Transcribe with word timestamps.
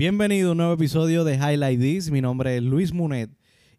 Bienvenido 0.00 0.48
a 0.48 0.52
un 0.52 0.56
nuevo 0.56 0.72
episodio 0.72 1.24
de 1.24 1.34
Highlight 1.34 1.78
This. 1.78 2.10
Mi 2.10 2.22
nombre 2.22 2.56
es 2.56 2.62
Luis 2.62 2.94
Munet 2.94 3.28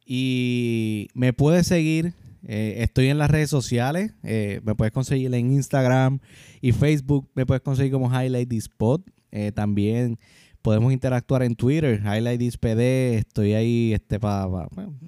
y 0.06 1.08
me 1.16 1.34
puedes 1.34 1.66
seguir. 1.66 2.14
eh, 2.44 2.76
estoy 2.84 3.08
en 3.08 3.18
las 3.18 3.32
redes 3.32 3.50
sociales. 3.50 4.14
eh, 4.22 4.62
me 4.64 4.76
puedes 4.76 4.92
conseguir 4.92 5.34
en 5.34 5.52
Instagram 5.52 6.20
y 6.62 6.74
Facebook. 6.74 7.28
Me 7.34 7.48
puedes 7.48 7.64
conseguir 7.64 7.92
como 7.92 8.08
Highlight 8.12 8.48
This 8.48 8.70
Pod. 8.70 9.02
Eh, 9.32 9.52
también 9.52 10.20
podemos 10.62 10.94
interactuar 10.94 11.44
en 11.44 11.56
Twitter, 11.56 12.02
Highlight 12.04 12.56
PD. 12.58 13.18
Estoy 13.18 13.54
ahí 13.54 13.94
este, 13.94 14.20
para 14.20 14.48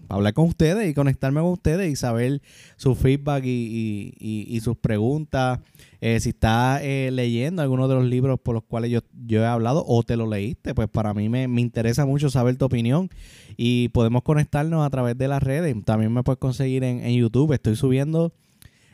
hablar 0.09 0.33
con 0.33 0.47
ustedes 0.47 0.89
y 0.89 0.93
conectarme 0.93 1.41
con 1.41 1.51
ustedes 1.51 1.91
y 1.91 1.95
saber 1.95 2.41
su 2.75 2.95
feedback 2.95 3.43
y, 3.45 3.49
y- 3.49 4.13
y- 4.19 4.55
y 4.55 4.59
sus 4.61 4.77
preguntas. 4.77 5.59
Eh, 6.01 6.19
si 6.19 6.29
estás 6.29 6.81
eh, 6.83 7.09
leyendo 7.13 7.61
alguno 7.61 7.87
de 7.87 7.95
los 7.95 8.05
libros 8.05 8.39
por 8.39 8.55
los 8.55 8.63
cuales 8.63 8.91
yo, 8.91 8.99
yo 9.25 9.41
he 9.41 9.45
hablado 9.45 9.85
o 9.87 10.03
te 10.03 10.17
lo 10.17 10.27
leíste, 10.27 10.75
pues 10.75 10.89
para 10.89 11.13
mí 11.13 11.29
me, 11.29 11.47
me 11.47 11.61
interesa 11.61 12.05
mucho 12.05 12.29
saber 12.29 12.57
tu 12.57 12.65
opinión 12.65 13.09
y 13.55 13.87
podemos 13.89 14.23
conectarnos 14.23 14.85
a 14.85 14.89
través 14.89 15.17
de 15.17 15.27
las 15.29 15.41
redes. 15.41 15.75
También 15.85 16.11
me 16.11 16.23
puedes 16.23 16.39
conseguir 16.39 16.83
en, 16.83 17.05
en 17.05 17.13
YouTube. 17.15 17.53
Estoy 17.53 17.75
subiendo 17.77 18.33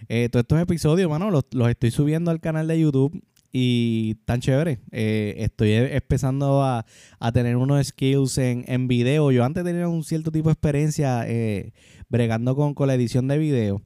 eh, 0.08 0.30
todos 0.32 0.44
estos 0.44 0.60
episodios, 0.62 1.10
mano, 1.10 1.30
los, 1.32 1.46
los 1.52 1.70
estoy 1.70 1.92
subiendo 1.92 2.32
al 2.32 2.40
canal 2.40 2.68
de 2.68 2.80
YouTube 2.80 3.22
y 3.52 4.16
tan 4.26 4.40
chévere. 4.42 4.80
Eh, 4.92 5.36
estoy 5.40 5.72
e- 5.72 5.96
empezando 5.96 6.62
a, 6.64 6.86
a 7.20 7.32
tener 7.32 7.58
unos 7.58 7.88
skills 7.88 8.38
en, 8.38 8.64
en 8.68 8.88
video. 8.88 9.32
Yo 9.32 9.44
antes 9.44 9.64
tenía 9.64 9.88
un 9.88 10.04
cierto 10.04 10.32
tipo 10.32 10.50
de 10.50 10.54
experiencia 10.54 11.24
eh, 11.28 11.74
bregando 12.10 12.56
con, 12.56 12.74
con 12.74 12.88
la 12.88 12.96
edición 12.96 13.28
de 13.28 13.38
video. 13.38 13.82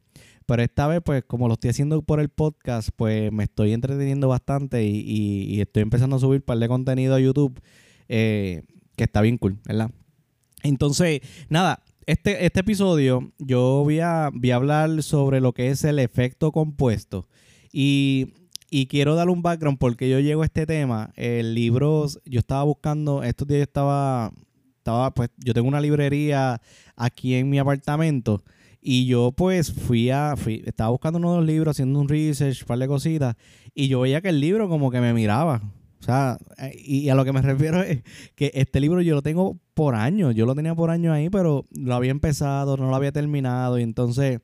Pero 0.45 0.62
esta 0.62 0.88
vez, 0.88 1.02
pues, 1.03 1.23
como 1.26 1.48
lo 1.48 1.53
estoy 1.53 1.69
haciendo 1.69 2.02
por 2.02 2.19
el 2.19 2.28
podcast, 2.30 2.89
pues 2.95 3.31
me 3.31 3.45
estoy 3.45 3.72
entreteniendo 3.72 4.28
bastante 4.28 4.84
y, 4.86 5.00
y- 5.08 5.61
estoy 5.61 5.84
empezando 5.84 6.17
a 6.17 6.19
subir 6.19 6.39
un 6.41 6.45
par 6.45 6.58
de 6.58 6.67
contenido 6.67 7.16
a 7.16 7.19
YouTube 7.22 7.61
eh, 8.09 8.64
que 8.97 9.06
está 9.06 9.22
bien 9.22 9.38
cool, 9.38 9.58
¿verdad? 9.66 9.89
Entonces, 10.64 11.22
nada, 11.50 11.81
este, 12.06 12.45
este 12.45 12.59
episodio 12.59 13.31
yo 13.39 13.81
voy 13.84 14.00
a, 14.02 14.30
voy 14.34 14.52
a 14.52 14.56
hablar 14.58 15.02
sobre 15.03 15.39
lo 15.39 15.53
que 15.53 15.69
es 15.69 15.84
el 15.86 16.00
efecto 16.00 16.52
compuesto. 16.52 17.28
Y, 17.72 18.34
y 18.75 18.88
quiero 18.88 19.13
dar 19.13 19.29
un 19.29 19.43
background 19.43 19.77
porque 19.77 20.09
yo 20.09 20.19
llego 20.19 20.41
a 20.41 20.45
este 20.45 20.66
tema. 20.66 21.11
El 21.16 21.53
libro, 21.53 22.07
yo 22.25 22.39
estaba 22.39 22.63
buscando, 22.63 23.21
estos 23.21 23.47
días 23.47 23.59
yo 23.59 23.63
estaba, 23.66 24.31
estaba, 24.77 25.13
pues, 25.13 25.29
yo 25.38 25.53
tengo 25.53 25.67
una 25.67 25.79
librería 25.79 26.59
aquí 26.95 27.35
en 27.35 27.51
mi 27.51 27.59
apartamento. 27.59 28.44
Y 28.81 29.05
yo 29.05 29.31
pues 29.31 29.71
fui 29.71 30.09
a, 30.09 30.33
fui- 30.35 30.63
estaba 30.66 30.89
buscando 30.89 31.19
uno 31.19 31.33
de 31.33 31.38
los 31.38 31.45
libros, 31.45 31.75
haciendo 31.75 31.99
un 31.99 32.09
research, 32.09 32.61
un 32.63 32.67
par 32.67 32.79
de 32.79 32.88
cositas, 32.88 33.35
y 33.75 33.88
yo 33.89 33.99
veía 34.01 34.21
que 34.21 34.29
el 34.29 34.39
libro 34.39 34.67
como 34.67 34.89
que 34.89 34.99
me 35.01 35.13
miraba. 35.13 35.61
O 35.99 36.03
sea, 36.03 36.38
y 36.83 37.09
a 37.09 37.16
lo 37.16 37.23
que 37.23 37.31
me 37.31 37.41
refiero 37.44 37.81
es 37.83 38.01
que 38.35 38.51
este 38.55 38.79
libro 38.79 39.01
yo 39.01 39.13
lo 39.13 39.21
tengo 39.21 39.57
por 39.75 39.94
años, 39.94 40.33
yo 40.33 40.47
lo 40.47 40.55
tenía 40.55 40.73
por 40.73 40.89
años 40.89 41.13
ahí, 41.13 41.29
pero 41.29 41.66
lo 41.77 41.94
había 41.94 42.09
empezado, 42.11 42.75
no 42.75 42.89
lo 42.89 42.95
había 42.95 43.11
terminado, 43.11 43.77
y 43.77 43.83
entonces, 43.83 44.39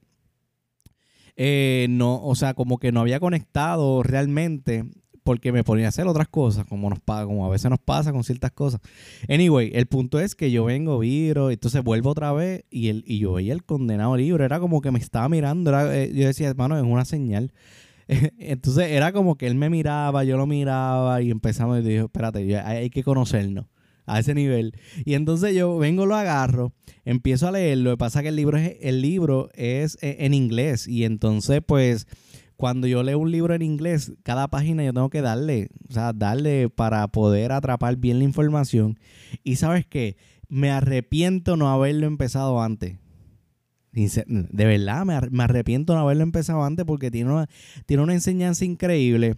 eh, 1.42 1.88
no, 1.90 2.22
o 2.22 2.36
sea, 2.36 2.54
como 2.54 2.80
que 2.80 2.92
no 2.92 3.00
había 3.00 3.22
conectado 3.22 4.04
realmente 4.04 4.84
porque 5.24 5.54
me 5.54 5.64
ponía 5.64 5.86
a 5.86 5.88
hacer 5.88 6.06
otras 6.06 6.28
cosas, 6.28 6.66
como 6.66 6.90
nos 6.90 7.00
como 7.00 7.46
a 7.46 7.50
veces 7.50 7.70
nos 7.70 7.80
pasa 7.80 8.12
con 8.12 8.26
ciertas 8.26 8.52
cosas. 8.52 8.82
Anyway, 9.30 9.72
el 9.74 9.86
punto 9.86 10.20
es 10.20 10.36
que 10.36 10.52
yo 10.52 10.66
vengo, 10.66 11.00
viro, 11.00 11.50
entonces 11.50 11.82
vuelvo 11.82 12.10
otra 12.10 12.34
vez 12.34 12.66
y, 12.70 12.90
el, 12.90 13.06
y 13.08 13.20
yo 13.20 13.32
veía 13.32 13.54
el 13.54 13.64
condenado 13.64 14.18
libro, 14.18 14.44
era 14.44 14.60
como 14.60 14.82
que 14.82 14.92
me 14.92 15.00
estaba 15.00 15.30
mirando, 15.30 15.72
eh, 15.90 16.12
yo 16.14 16.28
decía, 16.28 16.50
hermano, 16.50 16.78
es 16.78 16.84
una 16.84 17.06
señal. 17.06 17.54
Entonces 18.38 18.92
era 18.92 19.14
como 19.14 19.38
que 19.38 19.48
él 19.48 19.56
me 19.56 19.70
miraba, 19.70 20.26
yo 20.26 20.36
lo 20.36 20.46
miraba 20.46 21.22
y 21.22 21.32
empezamos 21.32 21.80
y 21.80 21.84
dije, 21.84 22.00
espérate, 22.00 22.40
hay, 22.60 22.78
hay 22.78 22.90
que 22.90 23.04
conocernos 23.04 23.66
a 24.10 24.20
ese 24.20 24.34
nivel. 24.34 24.74
Y 25.06 25.14
entonces 25.14 25.56
yo 25.56 25.78
vengo, 25.78 26.06
lo 26.06 26.16
agarro, 26.16 26.74
empiezo 27.06 27.48
a 27.48 27.52
leerlo. 27.52 27.92
Lo 27.92 27.92
que 27.92 27.98
pasa 27.98 28.20
es 28.20 28.24
que 28.24 28.30
el 28.30 28.36
libro 28.36 28.58
es, 28.58 28.76
el 28.82 29.02
libro 29.02 29.50
es 29.54 29.98
eh, 30.02 30.18
en 30.20 30.34
inglés 30.34 30.88
y 30.88 31.04
entonces 31.06 31.62
pues 31.66 32.08
cuando 32.58 32.88
yo 32.88 33.04
leo 33.04 33.20
un 33.20 33.32
libro 33.32 33.54
en 33.54 33.62
inglés, 33.62 34.12
cada 34.24 34.50
página 34.50 34.84
yo 34.84 34.92
tengo 34.94 35.10
que 35.10 35.22
darle, 35.22 35.70
o 35.90 35.94
sea, 35.94 36.12
darle 36.12 36.70
para 36.70 37.08
poder 37.08 37.54
atrapar 37.54 37.96
bien 37.96 38.20
la 38.20 38.26
información. 38.26 39.00
Y 39.46 39.56
sabes 39.56 39.86
qué, 39.86 40.18
me 40.50 40.70
arrepiento 40.70 41.56
no 41.56 41.70
haberlo 41.70 42.06
empezado 42.06 42.62
antes. 42.62 42.98
De 44.06 44.66
verdad, 44.66 45.06
me, 45.06 45.14
ar- 45.14 45.32
me 45.32 45.44
arrepiento 45.44 45.94
no 45.96 46.02
haberlo 46.02 46.24
empezado 46.24 46.64
antes 46.64 46.86
porque 46.86 47.12
tiene 47.12 47.32
una, 47.32 47.48
tiene 47.86 48.04
una 48.04 48.14
enseñanza 48.14 48.66
increíble. 48.66 49.36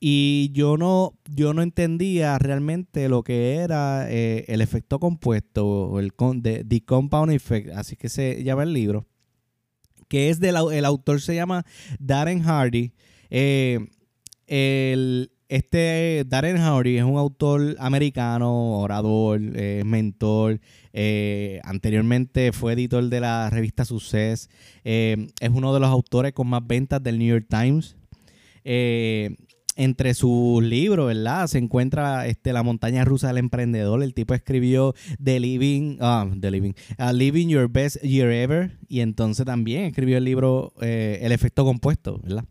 Y 0.00 0.50
yo 0.52 0.76
no, 0.76 1.14
yo 1.34 1.54
no 1.54 1.62
entendía 1.62 2.38
realmente 2.38 3.08
lo 3.08 3.22
que 3.22 3.56
era 3.56 4.06
eh, 4.10 4.44
el 4.48 4.60
efecto 4.60 4.98
compuesto, 5.00 5.66
o 5.66 5.98
el 6.00 6.14
con- 6.14 6.42
de, 6.42 6.64
The 6.64 6.82
Compound 6.84 7.32
Effect, 7.32 7.70
así 7.70 7.96
que 7.96 8.08
se 8.08 8.42
llama 8.44 8.62
el 8.62 8.72
libro, 8.72 9.06
que 10.08 10.30
es 10.30 10.40
del 10.40 10.56
el 10.72 10.84
autor 10.84 11.20
se 11.20 11.34
llama 11.34 11.64
Darren 11.98 12.42
Hardy. 12.42 12.92
Eh, 13.30 13.80
el, 14.46 15.30
este 15.52 16.24
Darren 16.26 16.56
Hardy 16.56 16.96
es 16.96 17.04
un 17.04 17.18
autor 17.18 17.76
americano, 17.78 18.78
orador, 18.78 19.38
eh, 19.54 19.82
mentor. 19.84 20.60
eh, 20.94 21.60
anteriormente 21.64 22.52
fue 22.52 22.72
editor 22.72 23.04
de 23.10 23.20
la 23.20 23.50
revista 23.50 23.84
Success. 23.84 24.48
eh, 24.84 25.28
es 25.40 25.50
uno 25.50 25.74
de 25.74 25.80
los 25.80 25.90
autores 25.90 26.32
con 26.32 26.48
más 26.48 26.66
ventas 26.66 27.02
del 27.02 27.18
New 27.18 27.28
York 27.28 27.46
Times. 27.50 27.96
Eh, 28.64 29.36
entre 29.76 30.14
sus 30.14 30.62
libros, 30.62 31.06
¿verdad? 31.06 31.46
Se 31.46 31.58
encuentra 31.58 32.26
este, 32.26 32.52
La 32.52 32.62
montaña 32.62 33.04
rusa 33.04 33.28
del 33.28 33.38
emprendedor. 33.38 34.02
El 34.02 34.14
tipo 34.14 34.34
escribió 34.34 34.94
The 35.22 35.40
Living, 35.40 35.98
ah, 36.00 36.28
The 36.40 36.50
Living, 36.50 36.72
ah, 36.98 37.12
Living 37.12 37.48
Your 37.48 37.68
Best 37.70 38.00
Year 38.02 38.30
Ever. 38.30 38.78
Y 38.88 39.00
entonces 39.00 39.44
también 39.44 39.84
escribió 39.84 40.18
el 40.18 40.24
libro 40.24 40.72
eh, 40.80 41.20
El 41.22 41.32
efecto 41.32 41.64
compuesto, 41.64 42.20
¿verdad? 42.22 42.44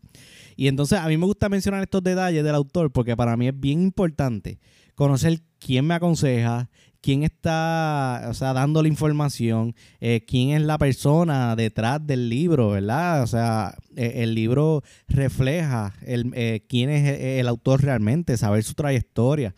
Y 0.55 0.67
entonces 0.67 0.99
a 0.99 1.07
mí 1.07 1.17
me 1.17 1.25
gusta 1.25 1.49
mencionar 1.49 1.81
estos 1.83 2.03
detalles 2.03 2.43
del 2.43 2.55
autor 2.55 2.91
porque 2.91 3.15
para 3.15 3.37
mí 3.37 3.47
es 3.47 3.59
bien 3.59 3.81
importante 3.81 4.59
conocer 4.95 5.41
quién 5.59 5.85
me 5.87 5.95
aconseja, 5.95 6.69
quién 7.01 7.23
está, 7.23 8.27
o 8.29 8.33
sea, 8.33 8.53
dando 8.53 8.81
la 8.81 8.87
información, 8.87 9.75
eh, 9.99 10.23
quién 10.27 10.51
es 10.51 10.61
la 10.61 10.77
persona 10.77 11.55
detrás 11.55 12.05
del 12.05 12.29
libro, 12.29 12.69
¿verdad? 12.69 13.23
O 13.23 13.27
sea, 13.27 13.75
eh, 13.95 14.13
el 14.17 14.35
libro 14.35 14.83
refleja 15.07 15.93
el, 16.05 16.31
eh, 16.35 16.63
quién 16.69 16.89
es 16.89 17.07
el, 17.07 17.25
el 17.39 17.47
autor 17.47 17.81
realmente, 17.83 18.37
saber 18.37 18.63
su 18.63 18.75
trayectoria. 18.75 19.55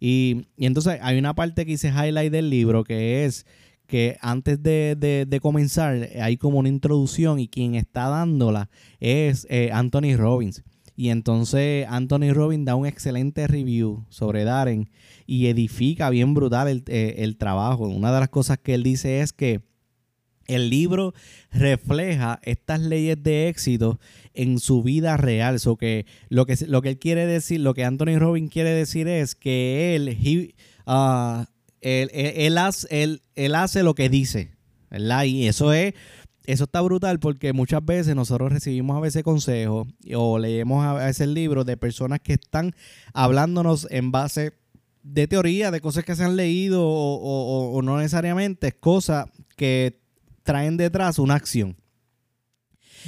Y, 0.00 0.46
y 0.56 0.66
entonces 0.66 0.98
hay 1.02 1.18
una 1.18 1.34
parte 1.34 1.66
que 1.66 1.72
hice 1.72 1.88
highlight 1.88 2.32
del 2.32 2.50
libro 2.50 2.84
que 2.84 3.24
es 3.24 3.46
que 3.86 4.16
antes 4.20 4.62
de, 4.62 4.96
de- 4.98 5.40
comenzar 5.40 6.08
hay 6.20 6.36
como 6.36 6.58
una 6.58 6.68
introducción 6.68 7.38
y 7.38 7.48
quien 7.48 7.74
está 7.74 8.08
dándola 8.08 8.68
es 9.00 9.46
eh, 9.50 9.70
Anthony 9.72 10.16
Robbins. 10.16 10.62
Y 10.98 11.10
entonces 11.10 11.86
Anthony 11.88 12.32
Robbins 12.32 12.64
da 12.64 12.74
un 12.74 12.86
excelente 12.86 13.46
review 13.46 14.04
sobre 14.08 14.44
Darren 14.44 14.88
y 15.26 15.46
edifica 15.46 16.08
bien 16.10 16.32
brutal 16.34 16.68
el, 16.68 16.82
eh, 16.86 17.16
el 17.18 17.36
trabajo. 17.36 17.86
Una 17.88 18.12
de 18.12 18.20
las 18.20 18.30
cosas 18.30 18.58
que 18.58 18.74
él 18.74 18.82
dice 18.82 19.20
es 19.20 19.32
que 19.34 19.60
el 20.46 20.70
libro 20.70 21.12
refleja 21.50 22.38
estas 22.44 22.80
leyes 22.80 23.20
de 23.22 23.48
éxito 23.48 23.98
en 24.32 24.58
su 24.58 24.82
vida 24.82 25.16
real. 25.16 25.58
So 25.60 25.76
que 25.76 26.06
lo 26.28 26.46
que 26.46 26.56
lo 26.66 26.82
que 26.82 26.90
él 26.90 26.98
quiere 26.98 27.26
decir, 27.26 27.60
lo 27.60 27.74
que 27.74 27.84
Anthony 27.84 28.16
Robbins 28.18 28.50
quiere 28.50 28.70
decir 28.70 29.06
es 29.08 29.34
que 29.34 29.96
él, 29.96 30.08
he- 30.08 30.54
ah, 30.86 31.46
él, 31.80 32.10
él- 32.12 32.58
hace, 32.58 32.86
él- 32.90 33.22
él 33.34 33.54
hace 33.54 33.82
lo 33.82 33.94
que 33.94 34.08
dice, 34.08 34.52
¿verdad? 34.90 35.24
Y 35.24 35.46
eso 35.46 35.72
es 35.72 35.94
eso 36.46 36.62
está 36.64 36.80
brutal 36.80 37.18
porque 37.18 37.52
muchas 37.52 37.84
veces 37.84 38.14
nosotros 38.14 38.52
recibimos 38.52 38.96
a 38.96 39.00
veces 39.00 39.24
consejos 39.24 39.88
o 40.14 40.38
leemos 40.38 40.84
a 40.86 40.94
veces 40.94 41.26
libros 41.26 41.66
de 41.66 41.76
personas 41.76 42.20
que 42.20 42.34
están 42.34 42.72
hablándonos 43.12 43.88
en 43.90 44.12
base 44.12 44.52
de 45.02 45.26
teoría, 45.26 45.72
de 45.72 45.80
cosas 45.80 46.04
que 46.04 46.14
se 46.14 46.22
han 46.22 46.36
leído 46.36 46.84
o- 46.86 47.16
o- 47.16 47.72
o 47.76 47.82
no 47.82 47.98
necesariamente, 47.98 48.70
cosas 48.72 49.26
que 49.56 50.00
traen 50.44 50.76
detrás 50.76 51.18
una 51.18 51.34
acción. 51.34 51.76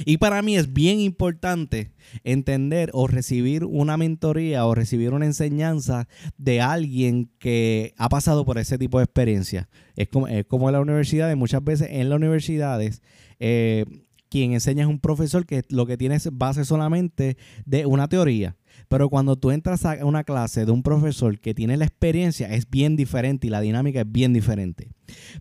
Y 0.05 0.17
para 0.17 0.41
mí 0.41 0.57
es 0.57 0.73
bien 0.73 0.99
importante 0.99 1.91
entender 2.23 2.89
o 2.93 3.07
recibir 3.07 3.65
una 3.65 3.97
mentoría 3.97 4.65
o 4.65 4.75
recibir 4.75 5.13
una 5.13 5.25
enseñanza 5.25 6.07
de 6.37 6.61
alguien 6.61 7.29
que 7.39 7.93
ha 7.97 8.09
pasado 8.09 8.45
por 8.45 8.57
ese 8.57 8.77
tipo 8.77 8.99
de 8.99 9.05
experiencia. 9.05 9.69
Es 9.95 10.09
como, 10.09 10.27
es 10.27 10.45
como 10.45 10.69
en 10.69 10.73
la 10.73 10.81
universidad, 10.81 11.35
muchas 11.35 11.63
veces 11.63 11.89
en 11.91 12.09
las 12.09 12.17
universidades, 12.17 13.01
eh, 13.39 13.85
quien 14.29 14.53
enseña 14.53 14.83
es 14.83 14.89
un 14.89 14.99
profesor 14.99 15.45
que 15.45 15.63
lo 15.69 15.85
que 15.85 15.97
tiene 15.97 16.15
es 16.15 16.29
base 16.31 16.63
solamente 16.63 17.37
de 17.65 17.85
una 17.85 18.07
teoría. 18.07 18.55
Pero 18.87 19.09
cuando 19.09 19.35
tú 19.35 19.51
entras 19.51 19.85
a 19.85 20.05
una 20.05 20.23
clase 20.23 20.65
de 20.65 20.71
un 20.71 20.83
profesor 20.83 21.39
que 21.39 21.53
tiene 21.53 21.77
la 21.77 21.85
experiencia, 21.85 22.47
es 22.47 22.69
bien 22.69 22.95
diferente 22.95 23.47
y 23.47 23.49
la 23.49 23.61
dinámica 23.61 24.01
es 24.01 24.11
bien 24.11 24.33
diferente. 24.33 24.89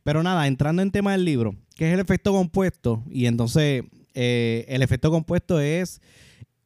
Pero 0.03 0.23
nada, 0.23 0.47
entrando 0.47 0.83
en 0.83 0.91
tema 0.91 1.13
del 1.13 1.25
libro, 1.25 1.55
que 1.75 1.89
es 1.89 1.95
el 1.95 2.01
efecto 2.01 2.33
compuesto, 2.33 3.05
y 3.11 3.27
entonces 3.27 3.85
eh, 4.21 4.65
el 4.67 4.83
efecto 4.83 5.13
compuesto 5.13 5.61
es 5.61 6.01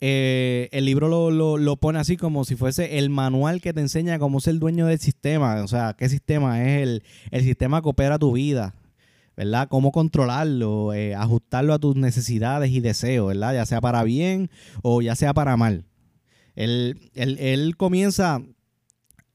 eh, 0.01 0.71
el 0.73 0.87
libro 0.87 1.07
lo, 1.07 1.59
lo, 1.59 1.77
pone 1.77 1.99
así 1.99 2.17
como 2.17 2.47
si 2.47 2.57
fuese 2.57 2.97
el 2.97 3.11
manual 3.11 3.61
que 3.61 3.75
te 3.75 3.81
enseña 3.81 4.19
cómo 4.19 4.41
ser 4.41 4.59
dueño 4.59 4.87
del 4.87 4.99
sistema, 4.99 5.63
o 5.63 5.69
sea, 5.69 5.95
qué 5.99 6.09
sistema 6.09 6.65
es 6.65 6.83
el, 6.83 7.03
el 7.31 7.43
sistema 7.43 7.83
que 7.83 7.91
opera 7.91 8.19
tu 8.19 8.33
vida, 8.33 8.75
¿verdad? 9.37 9.69
Cómo 9.69 9.93
controlarlo, 9.93 10.95
eh, 10.95 11.15
ajustarlo 11.15 11.75
a 11.75 11.79
tus 11.79 11.95
necesidades 11.95 12.71
y 12.71 12.81
deseos, 12.81 13.29
¿verdad? 13.29 13.53
Ya 13.53 13.67
sea 13.67 13.83
para 13.83 14.03
bien 14.03 14.49
o 14.83 15.03
ya 15.03 15.15
sea 15.15 15.35
para 15.35 15.59
mal. 15.59 15.85
Él, 16.57 17.11
él, 17.13 17.37
él 17.39 17.77
comienza 17.77 18.41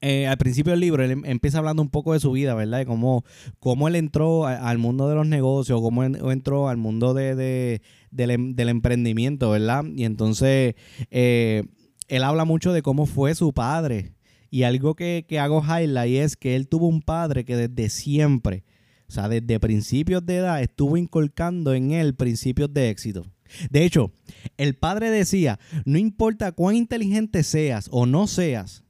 eh, 0.02 0.28
al 0.28 0.38
principio 0.38 0.72
del 0.72 0.80
libro, 0.80 1.04
él 1.04 1.12
em, 1.12 1.26
empieza 1.26 1.58
hablando 1.58 1.82
un 1.82 1.90
poco 1.90 2.14
de 2.14 2.20
su 2.20 2.32
vida, 2.32 2.54
¿verdad? 2.54 2.80
De 2.80 2.86
cómo, 2.86 3.26
cómo 3.60 3.88
él 3.88 3.96
entró 3.96 4.46
al 4.46 4.78
mundo 4.78 5.10
de 5.10 5.16
los 5.16 5.26
negocios, 5.26 5.82
cómo 5.82 6.04
entró 6.04 6.70
al 6.70 6.78
mundo 6.78 7.14
de, 7.14 7.82
em, 8.16 8.54
del, 8.56 8.70
emprendimiento, 8.70 9.50
¿verdad? 9.50 9.86
Y 9.96 10.04
entonces 10.04 10.76
eh, 11.10 11.64
él 12.08 12.24
habla 12.24 12.46
mucho 12.46 12.74
de 12.74 12.84
cómo 12.84 13.06
fue 13.08 13.34
su 13.34 13.54
padre. 13.54 14.14
Y 14.50 14.64
algo 14.64 14.96
que, 14.96 15.26
que 15.28 15.40
hago 15.40 15.64
highlight 15.64 16.18
es 16.18 16.38
que 16.38 16.56
él 16.56 16.68
tuvo 16.68 16.88
un 16.88 17.02
padre 17.02 17.44
que 17.44 17.56
desde 17.56 17.90
siempre, 17.90 18.64
o 19.10 19.12
sea, 19.12 19.28
desde 19.28 19.60
principios 19.60 20.26
de 20.26 20.38
edad, 20.38 20.62
estuvo 20.62 20.96
inculcando 20.96 21.74
en 21.74 21.92
él 21.92 22.16
principios 22.16 22.74
de 22.74 22.90
éxito. 22.90 23.26
De 23.72 23.84
hecho, 23.84 24.12
el 24.58 24.76
padre 24.76 25.10
decía, 25.10 25.60
no 25.86 25.98
importa 25.98 26.52
cuán 26.52 26.76
inteligente 26.76 27.44
seas 27.44 27.88
o 27.92 28.06
no 28.06 28.28
seas, 28.28 28.84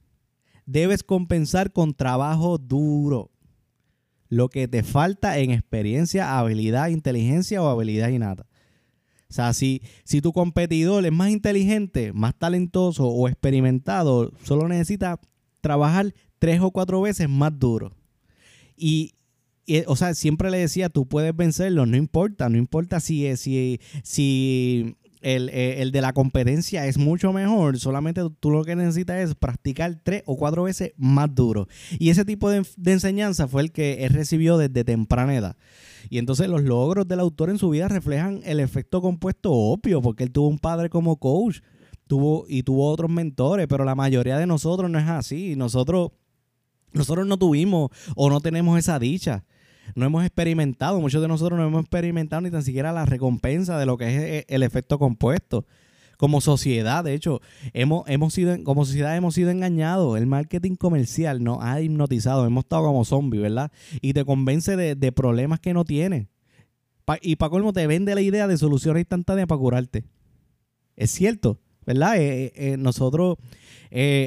debes 0.67 1.01
compensar 1.01 1.71
con 1.71 1.95
trabajo 1.95 2.59
duro. 2.59 3.31
Lo 4.29 4.49
que 4.49 4.67
te 4.67 4.83
falta 4.83 5.39
en 5.39 5.51
experiencia, 5.51 6.37
habilidad, 6.37 6.89
inteligencia 6.89 7.63
o 7.63 7.69
habilidad 7.69 8.09
innata. 8.09 8.45
O 9.29 9.33
sea, 9.33 9.53
si, 9.53 9.81
si 10.03 10.21
tu 10.21 10.31
competidor 10.33 11.05
es 11.05 11.11
más 11.11 11.31
inteligente, 11.31 12.13
más 12.13 12.35
talentoso 12.37 13.07
o 13.07 13.27
experimentado, 13.27 14.31
solo 14.43 14.67
necesita 14.67 15.19
trabajar 15.61 16.13
tres 16.39 16.61
o 16.61 16.71
cuatro 16.71 17.01
veces 17.01 17.27
más 17.27 17.57
duro. 17.57 17.93
Y, 18.75 19.15
o 19.85 19.95
sea, 19.95 20.13
siempre 20.13 20.51
le 20.51 20.59
decía, 20.59 20.89
tú 20.89 21.07
puedes 21.07 21.35
vencerlo, 21.35 21.85
no 21.85 21.97
importa, 21.97 22.47
no 22.49 22.57
importa 22.57 22.99
si, 22.99 23.35
si, 23.37 23.79
si 24.03 24.95
eh, 25.29 25.81
el, 25.81 25.91
de 25.91 25.99
la 25.99 26.13
competencia 26.13 26.85
es 26.85 26.97
mucho 26.97 27.33
mejor. 27.33 27.77
Solamente 27.79 28.21
tú 28.39 28.49
lo 28.49 28.63
que 28.63 28.77
necesitas 28.77 29.17
es 29.17 29.35
practicar 29.35 29.99
tres 30.01 30.23
o 30.25 30.37
cuatro 30.37 30.63
veces 30.63 30.93
más 30.95 31.35
duro. 31.35 31.67
Y 31.99 32.11
ese 32.11 32.23
tipo 32.23 32.49
de, 32.49 32.65
enseñanza 32.85 33.47
fue 33.49 33.63
el 33.63 33.73
que 33.73 34.05
él 34.05 34.13
recibió 34.13 34.57
desde 34.57 34.85
temprana 34.85 35.35
edad. 35.35 35.57
Y 36.09 36.19
entonces 36.19 36.47
los 36.47 36.63
logros 36.63 37.09
del 37.09 37.19
autor 37.19 37.49
en 37.49 37.57
su 37.57 37.69
vida 37.69 37.89
reflejan 37.89 38.39
el 38.45 38.61
efecto 38.61 39.01
compuesto 39.01 39.51
obvio, 39.51 40.01
porque 40.01 40.23
él 40.23 40.31
tuvo 40.31 40.47
un 40.47 40.59
padre 40.59 40.89
como 40.89 41.17
coach 41.17 41.59
tuvo, 42.07 42.45
y 42.47 42.63
tuvo 42.63 42.89
otros 42.89 43.11
mentores, 43.11 43.67
pero 43.67 43.83
la 43.83 43.95
mayoría 43.95 44.37
de 44.37 44.47
nosotros 44.47 44.89
no 44.89 44.97
es 44.97 45.09
así. 45.09 45.57
Nosotros, 45.57 46.11
nosotros 46.93 47.27
no 47.27 47.37
tuvimos 47.37 47.89
o 48.15 48.29
no 48.29 48.39
tenemos 48.39 48.79
esa 48.79 48.97
dicha 48.97 49.43
no 49.95 50.05
hemos 50.05 50.23
experimentado, 50.23 50.99
muchos 50.99 51.21
de 51.21 51.27
nosotros 51.27 51.59
no 51.59 51.65
hemos 51.65 51.81
experimentado 51.81 52.41
ni 52.41 52.51
tan 52.51 52.63
siquiera 52.63 52.91
la 52.91 53.05
recompensa 53.05 53.77
de 53.77 53.85
lo 53.85 53.97
que 53.97 54.07
es 54.07 54.21
eh, 54.21 54.45
el 54.49 54.63
efecto 54.63 54.99
compuesto. 54.99 55.65
Como 56.17 56.41
sociedad, 56.41 57.03
de 57.03 57.13
hecho, 57.13 57.41
hemos, 57.73 58.09
hemos 58.09 58.33
sido, 58.33 58.63
como 58.63 58.85
sociedad 58.85 59.15
hemos 59.15 59.35
sido 59.35 59.51
engañados. 59.51 60.17
El 60.17 60.25
marketing 60.25 60.73
comercial 60.73 61.43
nos 61.43 61.59
ha 61.61 61.79
hipnotizado. 61.79 62.43
Hemos 62.47 62.63
estado 62.63 62.85
como 62.85 63.05
zombies, 63.05 63.43
¿verdad? 63.43 63.71
Y 64.01 64.13
te 64.13 64.25
convence 64.25 64.75
de, 64.75 65.11
problemas 65.11 65.59
que 65.59 65.75
no 65.75 65.85
tienes. 65.85 66.25
y 67.21 67.35
para 67.35 67.51
colmo 67.51 67.71
te 67.71 67.85
vende 67.85 68.15
la 68.15 68.21
idea 68.21 68.47
de 68.47 68.57
soluciones 68.57 69.01
instantáneas 69.01 69.47
para 69.47 69.59
curarte. 69.59 70.05
Es 70.95 71.11
cierto, 71.11 71.59
¿verdad? 71.85 72.17
Eh, 72.17 72.51
eh, 72.55 72.77
nosotros 72.77 73.37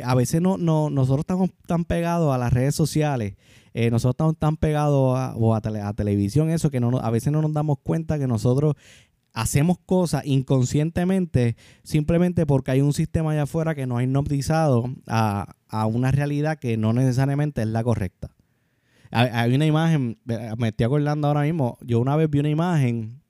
a 0.04 0.14
veces 0.14 0.40
no, 0.40 0.58
no, 0.58 0.90
nosotros 0.90 1.24
estamos 1.24 1.50
tan 1.66 1.84
pegados 1.84 2.32
a 2.32 2.38
las 2.38 2.52
redes 2.52 2.76
sociales 2.76 3.34
eh, 3.74 3.90
nosotros 3.90 4.14
estamos 4.14 4.38
tan 4.38 4.56
pegados 4.56 5.16
a, 5.16 5.34
a, 5.56 5.92
televisión, 5.94 6.50
eso, 6.50 6.70
que 6.70 6.78
a 6.78 7.10
veces 7.10 7.32
no 7.32 7.42
nos 7.42 7.52
damos 7.52 7.78
cuenta 7.82 8.18
que 8.18 8.26
nosotros 8.26 8.74
hacemos 9.32 9.78
cosas 9.78 10.24
inconscientemente 10.26 11.56
simplemente 11.84 12.46
porque 12.46 12.72
hay 12.72 12.80
un 12.80 12.92
sistema 12.92 13.30
allá 13.30 13.42
afuera 13.42 13.74
que 13.74 13.86
nos 13.86 13.98
ha 13.98 14.02
hipnotizado 14.02 14.92
a, 15.06 15.54
una 15.86 16.10
realidad 16.10 16.58
que 16.58 16.76
no 16.76 16.92
necesariamente 16.92 17.62
es 17.62 17.68
la 17.68 17.84
correcta. 17.84 18.30
Hay, 19.12 19.54
una 19.54 19.66
imagen, 19.66 20.18
me 20.56 20.68
estoy 20.68 20.86
acordando 20.86 21.28
ahora 21.28 21.42
mismo, 21.42 21.78
yo 21.80 22.00
una 22.00 22.16
vez 22.16 22.30
vi 22.30 22.40
una 22.40 22.48
imagen 22.48 23.20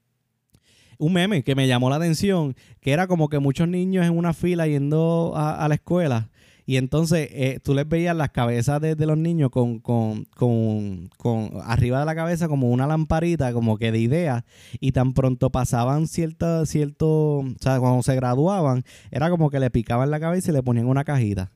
un 0.99 1.15
meme 1.15 1.43
que 1.43 1.55
me 1.55 1.67
llamó 1.67 1.89
la 1.89 1.97
atención, 1.97 2.55
que 2.81 2.93
era 2.93 3.07
como 3.07 3.31
que 3.31 3.39
muchos 3.39 3.67
niños 3.67 4.07
en 4.07 4.17
una 4.17 4.35
fila 4.35 4.67
yendo 4.67 5.33
a 5.35 5.67
la 5.69 5.75
escuela 5.75 6.30
y 6.71 6.77
entonces 6.77 7.29
eh, 7.33 7.59
tú 7.65 7.75
les 7.75 7.89
veías 7.89 8.15
las 8.15 8.31
cabezas 8.31 8.81
de, 8.81 8.95
los 8.95 9.19
niños 9.19 9.51
con, 9.51 9.81
con, 9.81 10.27
con, 10.27 11.11
con, 11.17 11.51
arriba 11.65 11.99
de 11.99 12.07
la 12.07 12.15
cabeza 12.15 12.47
como 12.47 12.71
una 12.71 12.87
lamparita, 12.87 13.53
como 13.53 13.77
que 13.77 13.91
de 13.91 13.99
ideas. 13.99 14.45
Y 14.79 14.93
tan 14.93 15.13
pronto 15.13 15.51
pasaban 15.51 16.07
cierto, 16.07 16.65
cierto, 16.67 17.39
o 17.39 17.55
sea, 17.61 17.81
cuando 17.81 18.05
se 18.05 18.15
graduaban, 18.15 18.85
era 19.11 19.31
como 19.31 19.51
que 19.51 19.59
le 19.59 19.69
picaban 19.73 20.13
la 20.13 20.21
cabeza 20.21 20.53
y 20.53 20.55
le 20.55 20.63
ponían 20.63 20.87
una 20.87 21.03
cajita. 21.03 21.51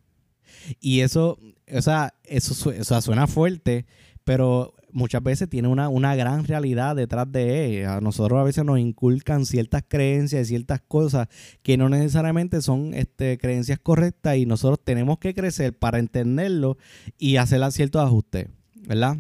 Y 0.80 1.02
eso, 1.02 1.38
o 1.72 1.80
sea, 1.80 2.14
eso, 2.24 2.70
o 2.70 2.82
sea, 2.82 3.00
suena 3.00 3.28
fuerte, 3.28 3.86
pero 4.24 4.74
muchas 4.94 5.22
veces 5.22 5.50
tiene 5.50 5.68
una, 5.68 5.88
una 5.88 6.14
gran 6.14 6.44
realidad 6.44 6.96
detrás 6.96 7.30
de 7.30 7.66
ella. 7.66 7.96
A 7.96 8.00
nosotros 8.00 8.40
a 8.40 8.44
veces 8.44 8.64
nos 8.64 8.78
inculcan 8.78 9.44
ciertas 9.44 9.82
creencias 9.86 10.46
y 10.46 10.50
ciertas 10.50 10.80
cosas 10.80 11.28
que 11.62 11.76
no 11.76 11.88
necesariamente 11.88 12.62
son 12.62 12.94
este, 12.94 13.36
creencias 13.36 13.78
correctas 13.78 14.36
y 14.36 14.46
nosotros 14.46 14.80
tenemos 14.82 15.18
que 15.18 15.34
crecer 15.34 15.76
para 15.76 15.98
entenderlo 15.98 16.78
y 17.18 17.36
hacer 17.36 17.60
ciertos 17.72 18.02
ajustes, 18.02 18.48
¿verdad? 18.86 19.18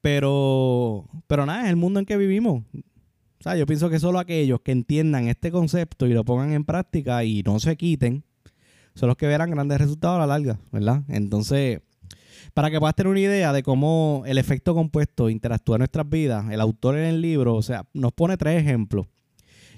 Pero, 0.00 1.06
pero 1.26 1.44
nada, 1.44 1.64
es 1.64 1.70
el 1.70 1.76
mundo 1.76 2.00
en 2.00 2.06
que 2.06 2.16
vivimos. 2.16 2.62
O 2.72 3.42
sea, 3.42 3.56
yo 3.56 3.66
pienso 3.66 3.90
que 3.90 4.00
solo 4.00 4.18
aquellos 4.18 4.60
que 4.62 4.72
entiendan 4.72 5.28
este 5.28 5.50
concepto 5.50 6.06
y 6.06 6.14
lo 6.14 6.24
pongan 6.24 6.52
en 6.52 6.64
práctica 6.64 7.22
y 7.24 7.42
no 7.42 7.60
se 7.60 7.76
quiten, 7.76 8.24
son 8.94 9.08
los 9.08 9.16
que 9.16 9.26
verán 9.26 9.50
grandes 9.50 9.78
resultados 9.78 10.16
a 10.16 10.20
la 10.20 10.38
larga, 10.38 10.58
¿verdad? 10.72 11.04
Entonces, 11.08 11.80
para 12.54 12.70
que 12.70 12.78
puedas 12.78 12.94
tener 12.94 13.10
una 13.10 13.20
idea 13.20 13.52
de 13.52 13.62
cómo 13.62 14.22
el 14.26 14.38
efecto 14.38 14.74
compuesto 14.74 15.30
interactúa 15.30 15.76
en 15.76 15.80
nuestras 15.80 16.08
vidas, 16.08 16.50
el 16.50 16.60
autor 16.60 16.96
en 16.96 17.04
el 17.04 17.20
libro, 17.20 17.54
o 17.54 17.62
sea, 17.62 17.84
nos 17.92 18.12
pone 18.12 18.36
tres 18.36 18.60
ejemplos. 18.60 19.06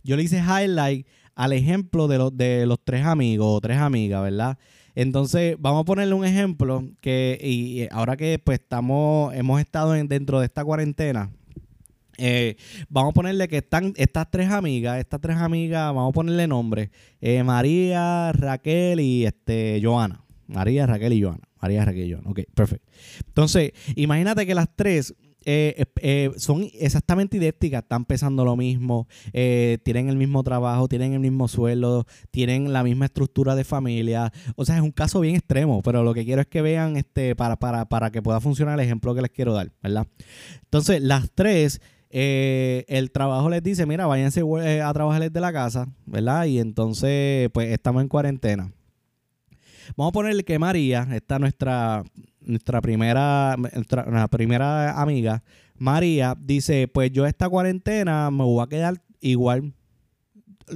Yo 0.05 0.17
le 0.17 0.25
hice 0.25 0.39
highlight 0.39 1.07
al 1.35 1.53
ejemplo 1.53 2.09
de, 2.09 2.19
los 2.19 2.37
de 2.37 2.67
los 2.67 2.79
tres 2.85 3.05
amigos 3.05 3.47
o 3.49 3.61
tres 3.61 3.79
amigas, 3.79 4.23
¿verdad? 4.23 4.59
Entonces, 4.95 5.57
vamos 5.59 5.83
a 5.83 5.85
ponerle 5.85 6.15
un 6.15 6.25
ejemplo 6.25 6.85
que, 7.01 7.39
y 7.43 7.89
ahora 7.91 8.17
que 8.17 8.39
pues 8.39 8.59
estamos, 8.61 9.35
hemos 9.35 9.61
estado 9.61 9.93
dentro 9.93 10.41
de 10.41 10.47
esta 10.47 10.65
cuarentena, 10.65 11.31
eh, 12.19 12.57
vamos 12.89 13.11
a 13.11 13.15
ponerle 13.15 13.49
que 13.49 13.59
están 13.59 13.95
estas 13.97 14.31
tres 14.31 14.51
amigas, 14.51 14.99
estas 14.99 15.21
tres 15.21 15.39
amigas, 15.39 15.87
vamos 15.95 16.11
a 16.11 16.13
ponerle 16.13 16.47
nombre, 16.47 16.91
eh, 17.21 17.43
María, 17.43 18.33
Raquel 18.33 19.01
y 19.01 19.25
este 19.25 19.81
Joana. 19.83 20.23
María, 20.47 20.87
Raquel 20.87 21.15
y 21.15 21.23
Joana. 21.23 21.49
María 21.63 21.85
Joana. 21.85 22.29
Ok, 22.29 22.41
perfecto. 22.55 22.91
Entonces, 23.27 23.73
imagínate 23.95 24.45
que 24.47 24.55
las 24.55 24.69
tres 24.75 25.15
eh, 25.45 25.85
eh, 26.01 26.31
son 26.37 26.69
exactamente 26.75 27.37
idénticas, 27.37 27.83
están 27.83 28.05
pesando 28.05 28.45
lo 28.45 28.57
mismo, 28.57 29.09
eh, 29.33 29.79
tienen 29.83 30.09
el 30.09 30.17
mismo 30.17 30.43
trabajo, 30.43 30.89
tienen 30.89 31.15
el 31.15 31.21
mismo 31.21 31.49
sueldo, 31.49 32.07
tienen 32.31 32.73
la 32.73 32.83
misma 32.83 33.07
estructura 33.07 33.55
de 33.55 33.65
familia. 33.65 34.33
O 34.57 34.65
sea, 34.65 34.77
es 34.77 34.83
un 34.83 34.93
caso 34.93 35.21
bien 35.21 35.37
extremo, 35.37 35.83
pero 35.83 36.03
lo 36.03 36.15
que 36.15 36.25
quiero 36.25 36.43
es 36.43 36.47
que 36.47 36.63
vean 36.63 36.97
este 36.97 37.35
para, 37.37 37.57
para, 37.57 37.87
para 37.87 38.11
que 38.11 38.23
pueda 38.23 38.41
funcionar 38.41 38.79
el 38.79 38.85
ejemplo 38.85 39.15
que 39.15 39.23
les 39.23 39.31
quiero 39.31 39.53
dar, 39.53 39.73
¿verdad? 39.83 40.07
Entonces, 40.63 41.03
las 41.03 41.31
tres, 41.35 41.81
el 42.11 43.11
trabajo 43.11 43.49
les 43.51 43.63
dice, 43.63 43.87
mira, 43.87 44.07
váyanse 44.07 44.43
a 44.83 44.93
trabajar 44.93 45.23
desde 45.23 45.41
la 45.41 45.53
casa, 45.53 45.89
¿verdad? 46.07 46.45
Y 46.45 46.59
entonces, 46.59 47.49
pues 47.53 47.71
estamos 47.73 48.03
en 48.03 48.09
cuarentena. 48.09 48.73
Vamos 49.97 50.11
a 50.11 50.13
ponerle 50.13 50.45
que 50.45 50.59
María, 50.59 51.07
esta 51.13 51.39
nuestra, 51.39 52.03
nuestra 52.41 52.81
primera, 52.81 53.57
nuestra, 53.57 54.29
primera 54.29 55.01
amiga, 55.01 55.43
María, 55.77 56.37
dice, 56.39 56.89
pues 56.89 57.11
yo 57.13 57.27
esta 57.27 57.49
cuarentena 57.49 58.31
me 58.31 58.45
voy 58.45 58.63
a 58.63 58.69
quedar 58.69 59.03
igual, 59.21 59.73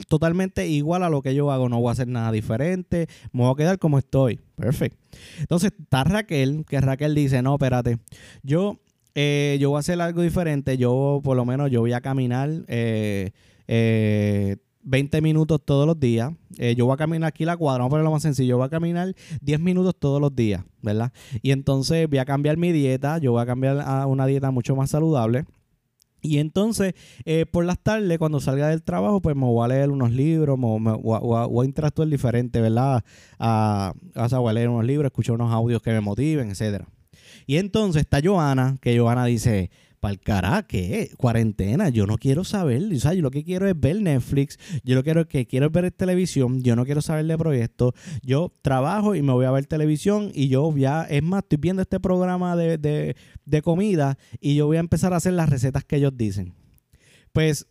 totalmente 0.08 0.66
igual 0.68 1.02
a 1.02 1.10
lo 1.10 1.22
que 1.22 1.34
yo 1.34 1.50
hago, 1.50 1.68
no 1.68 1.80
voy 1.80 1.90
a 1.90 1.92
hacer 1.92 2.08
nada 2.08 2.32
diferente, 2.32 3.06
me 3.32 3.42
voy 3.42 3.52
a 3.52 3.56
quedar 3.56 3.78
como 3.78 3.98
estoy. 3.98 4.40
Perfecto. 4.56 4.98
Entonces 5.38 5.72
está 5.78 6.04
Raquel, 6.04 6.64
que 6.68 6.80
Raquel 6.80 7.14
dice, 7.14 7.42
no, 7.42 7.54
espérate, 7.54 7.98
yo, 8.42 8.80
eh, 9.14 9.58
yo 9.60 9.70
voy 9.70 9.78
a 9.78 9.80
hacer 9.80 10.00
algo 10.00 10.22
diferente, 10.22 10.76
yo 10.76 11.20
por 11.22 11.36
lo 11.36 11.44
menos 11.44 11.70
yo 11.70 11.80
voy 11.80 11.92
a 11.92 12.00
caminar. 12.00 12.50
Eh, 12.68 13.30
eh, 13.68 14.56
20 14.86 15.20
minutos 15.20 15.60
todos 15.64 15.86
los 15.86 15.98
días. 15.98 16.32
Eh, 16.58 16.74
yo 16.76 16.86
voy 16.86 16.94
a 16.94 16.96
caminar 16.96 17.28
aquí 17.28 17.44
la 17.44 17.56
cuadra, 17.56 17.80
vamos 17.80 17.90
a 17.90 17.94
ponerlo 17.94 18.10
más 18.12 18.22
sencillo. 18.22 18.50
Yo 18.50 18.56
voy 18.58 18.66
a 18.66 18.70
caminar 18.70 19.14
10 19.42 19.60
minutos 19.60 19.94
todos 19.98 20.20
los 20.20 20.34
días, 20.34 20.64
¿verdad? 20.80 21.12
Y 21.42 21.50
entonces 21.50 22.08
voy 22.08 22.18
a 22.18 22.24
cambiar 22.24 22.56
mi 22.56 22.72
dieta. 22.72 23.18
Yo 23.18 23.32
voy 23.32 23.42
a 23.42 23.46
cambiar 23.46 23.80
a 23.80 24.06
una 24.06 24.26
dieta 24.26 24.50
mucho 24.50 24.76
más 24.76 24.90
saludable. 24.90 25.44
Y 26.22 26.38
entonces, 26.38 26.94
eh, 27.24 27.46
por 27.46 27.64
las 27.64 27.78
tardes, 27.78 28.18
cuando 28.18 28.40
salga 28.40 28.68
del 28.68 28.82
trabajo, 28.82 29.20
pues 29.20 29.36
me 29.36 29.44
voy 29.44 29.64
a 29.64 29.68
leer 29.68 29.90
unos 29.90 30.12
libros, 30.12 30.58
me, 30.58 30.92
voy, 30.96 31.62
a, 31.62 31.64
interactuar 31.64 32.08
diferente, 32.08 32.60
¿verdad? 32.60 33.04
A, 33.38 33.92
a, 34.14 34.38
voy 34.38 34.50
a 34.50 34.52
leer 34.52 34.68
unos 34.68 34.84
libros, 34.84 35.06
escuchar 35.06 35.34
unos 35.34 35.52
audios 35.52 35.82
que 35.82 35.90
me 35.90 36.00
motiven, 36.00 36.50
etcétera. 36.50 36.88
Y 37.46 37.58
entonces 37.58 38.02
está 38.02 38.20
Joana, 38.22 38.76
que 38.80 38.98
Joana 38.98 39.24
dice, 39.24 39.70
el 40.10 40.20
cara, 40.20 40.64
¿qué? 40.66 41.10
Cuarentena, 41.16 41.88
yo 41.88 42.06
no 42.06 42.18
quiero 42.18 42.44
saber, 42.44 42.82
o 42.92 42.98
sea, 42.98 43.14
yo 43.14 43.22
lo 43.22 43.30
que 43.30 43.44
quiero 43.44 43.68
es 43.68 43.78
ver 43.78 44.00
Netflix, 44.00 44.58
yo 44.84 44.94
lo 44.94 45.02
quiero 45.02 45.26
que 45.28 45.46
quiero 45.46 45.70
ver 45.70 45.90
televisión, 45.90 46.62
yo 46.62 46.76
no 46.76 46.84
quiero 46.84 47.02
saber 47.02 47.26
de 47.26 47.38
proyectos, 47.38 47.94
yo 48.22 48.52
trabajo 48.62 49.14
y 49.14 49.22
me 49.22 49.32
voy 49.32 49.46
a 49.46 49.50
ver 49.50 49.66
televisión 49.66 50.30
y 50.34 50.48
yo 50.48 50.74
ya, 50.76 51.04
es 51.04 51.22
más, 51.22 51.42
estoy 51.42 51.58
viendo 51.58 51.82
este 51.82 52.00
programa 52.00 52.56
de, 52.56 52.78
de, 52.78 53.16
de 53.44 53.62
comida 53.62 54.18
y 54.40 54.54
yo 54.54 54.66
voy 54.66 54.76
a 54.76 54.80
empezar 54.80 55.12
a 55.12 55.16
hacer 55.16 55.32
las 55.32 55.50
recetas 55.50 55.84
que 55.84 55.96
ellos 55.96 56.16
dicen. 56.16 56.54
Pues 57.32 57.66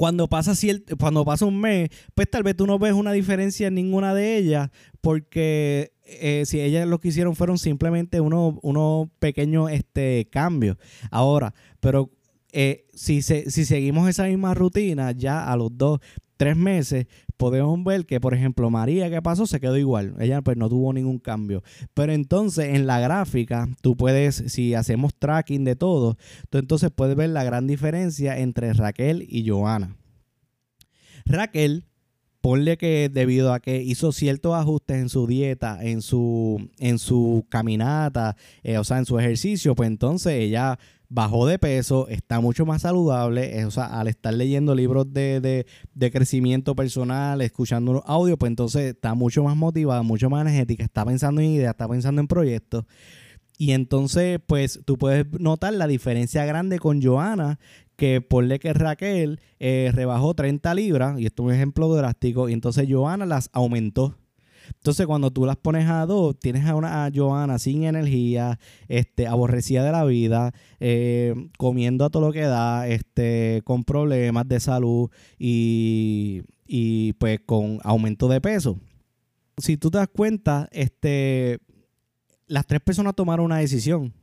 cuando 0.00 0.28
pasa, 0.28 0.54
cuando 0.98 1.26
pasa 1.26 1.44
un 1.44 1.60
mes, 1.60 1.90
pues 2.14 2.30
tal 2.30 2.42
vez 2.42 2.56
tú 2.56 2.66
no 2.66 2.78
ves 2.78 2.94
una 2.94 3.12
diferencia 3.12 3.66
en 3.66 3.74
ninguna 3.74 4.14
de 4.14 4.38
ellas, 4.38 4.70
porque 5.02 5.92
eh, 6.20 6.44
si 6.46 6.60
ellas 6.60 6.86
lo 6.86 6.98
que 6.98 7.08
hicieron 7.08 7.36
fueron 7.36 7.58
simplemente 7.58 8.20
unos 8.20 8.54
uno 8.62 9.10
pequeños 9.18 9.70
este, 9.70 10.28
cambios. 10.30 10.76
Ahora, 11.10 11.54
pero 11.80 12.10
eh, 12.52 12.86
si, 12.92 13.22
si 13.22 13.64
seguimos 13.64 14.08
esa 14.08 14.24
misma 14.24 14.54
rutina, 14.54 15.12
ya 15.12 15.50
a 15.50 15.56
los 15.56 15.76
dos, 15.76 16.00
tres 16.36 16.56
meses, 16.56 17.06
podemos 17.36 17.84
ver 17.84 18.06
que, 18.06 18.18
por 18.18 18.32
ejemplo, 18.32 18.70
María, 18.70 19.10
¿qué 19.10 19.20
pasó? 19.20 19.46
Se 19.46 19.60
quedó 19.60 19.76
igual. 19.76 20.14
Ella 20.18 20.40
pues 20.42 20.56
no 20.56 20.68
tuvo 20.68 20.92
ningún 20.92 21.18
cambio. 21.18 21.62
Pero 21.92 22.12
entonces 22.12 22.74
en 22.74 22.86
la 22.86 22.98
gráfica, 22.98 23.68
tú 23.82 23.96
puedes, 23.96 24.36
si 24.46 24.74
hacemos 24.74 25.14
tracking 25.14 25.64
de 25.64 25.76
todo, 25.76 26.16
tú 26.48 26.56
entonces 26.56 26.90
puedes 26.90 27.14
ver 27.14 27.28
la 27.28 27.44
gran 27.44 27.66
diferencia 27.66 28.38
entre 28.38 28.72
Raquel 28.72 29.26
y 29.28 29.46
Joana. 29.48 29.96
Raquel 31.26 31.84
ponle 32.40 32.76
que 32.76 33.08
debido 33.12 33.52
a 33.52 33.60
que 33.60 33.82
hizo 33.82 34.12
ciertos 34.12 34.54
ajustes 34.54 34.98
en 34.98 35.08
su 35.08 35.26
dieta, 35.26 35.78
en 35.82 36.02
su, 36.02 36.70
en 36.78 36.98
su 36.98 37.46
caminata, 37.48 38.36
eh, 38.62 38.78
o 38.78 38.84
sea, 38.84 38.98
en 38.98 39.04
su 39.04 39.18
ejercicio, 39.18 39.74
pues 39.74 39.88
entonces 39.88 40.34
ella 40.34 40.78
bajó 41.10 41.46
de 41.46 41.58
peso, 41.58 42.08
está 42.08 42.40
mucho 42.40 42.64
más 42.64 42.82
saludable, 42.82 43.58
eh, 43.58 43.64
o 43.64 43.70
sea, 43.70 43.86
al 43.86 44.06
estar 44.08 44.32
leyendo 44.32 44.74
libros 44.74 45.12
de, 45.12 45.66
de, 45.92 46.10
crecimiento 46.10 46.74
personal, 46.76 47.42
escuchando 47.42 47.90
unos 47.90 48.04
audios, 48.06 48.38
pues 48.38 48.50
entonces 48.50 48.94
está 48.94 49.14
mucho 49.14 49.42
más 49.42 49.56
motivada, 49.56 50.02
mucho 50.02 50.30
más 50.30 50.42
energética, 50.42 50.84
está 50.84 51.04
pensando 51.04 51.40
en 51.40 51.48
ideas, 51.48 51.72
está 51.72 51.88
pensando 51.88 52.20
en 52.20 52.28
proyectos. 52.28 52.84
Y 53.58 53.72
entonces, 53.72 54.40
pues 54.46 54.80
tú 54.86 54.96
puedes 54.96 55.26
notar 55.38 55.74
la 55.74 55.86
diferencia 55.86 56.46
grande 56.46 56.78
con 56.78 57.02
Joana, 57.02 57.58
que 58.00 58.22
ponle 58.22 58.58
que 58.58 58.72
Raquel 58.72 59.40
eh, 59.58 59.90
rebajó 59.92 60.32
30 60.32 60.72
libras, 60.72 61.20
y 61.20 61.26
esto 61.26 61.42
es 61.42 61.46
un 61.48 61.54
ejemplo 61.54 61.94
drástico, 61.94 62.48
y 62.48 62.54
entonces 62.54 62.88
Joana 62.88 63.26
las 63.26 63.50
aumentó. 63.52 64.16
Entonces, 64.74 65.06
cuando 65.06 65.30
tú 65.30 65.44
las 65.44 65.58
pones 65.58 65.86
a 65.86 66.06
dos, 66.06 66.40
tienes 66.40 66.64
a 66.64 66.76
una 66.76 67.04
a 67.04 67.10
Joana 67.14 67.58
sin 67.58 67.84
energía, 67.84 68.58
este, 68.88 69.26
aborrecida 69.26 69.84
de 69.84 69.92
la 69.92 70.06
vida, 70.06 70.54
eh, 70.78 71.34
comiendo 71.58 72.06
a 72.06 72.08
todo 72.08 72.28
lo 72.28 72.32
que 72.32 72.40
da, 72.40 72.88
este, 72.88 73.60
con 73.64 73.84
problemas 73.84 74.48
de 74.48 74.60
salud 74.60 75.10
y, 75.38 76.40
y 76.66 77.12
pues 77.14 77.40
con 77.44 77.80
aumento 77.82 78.28
de 78.28 78.40
peso. 78.40 78.78
Si 79.58 79.76
tú 79.76 79.90
te 79.90 79.98
das 79.98 80.08
cuenta, 80.08 80.70
este, 80.72 81.58
las 82.46 82.66
tres 82.66 82.80
personas 82.80 83.14
tomaron 83.14 83.44
una 83.44 83.58
decisión. 83.58 84.14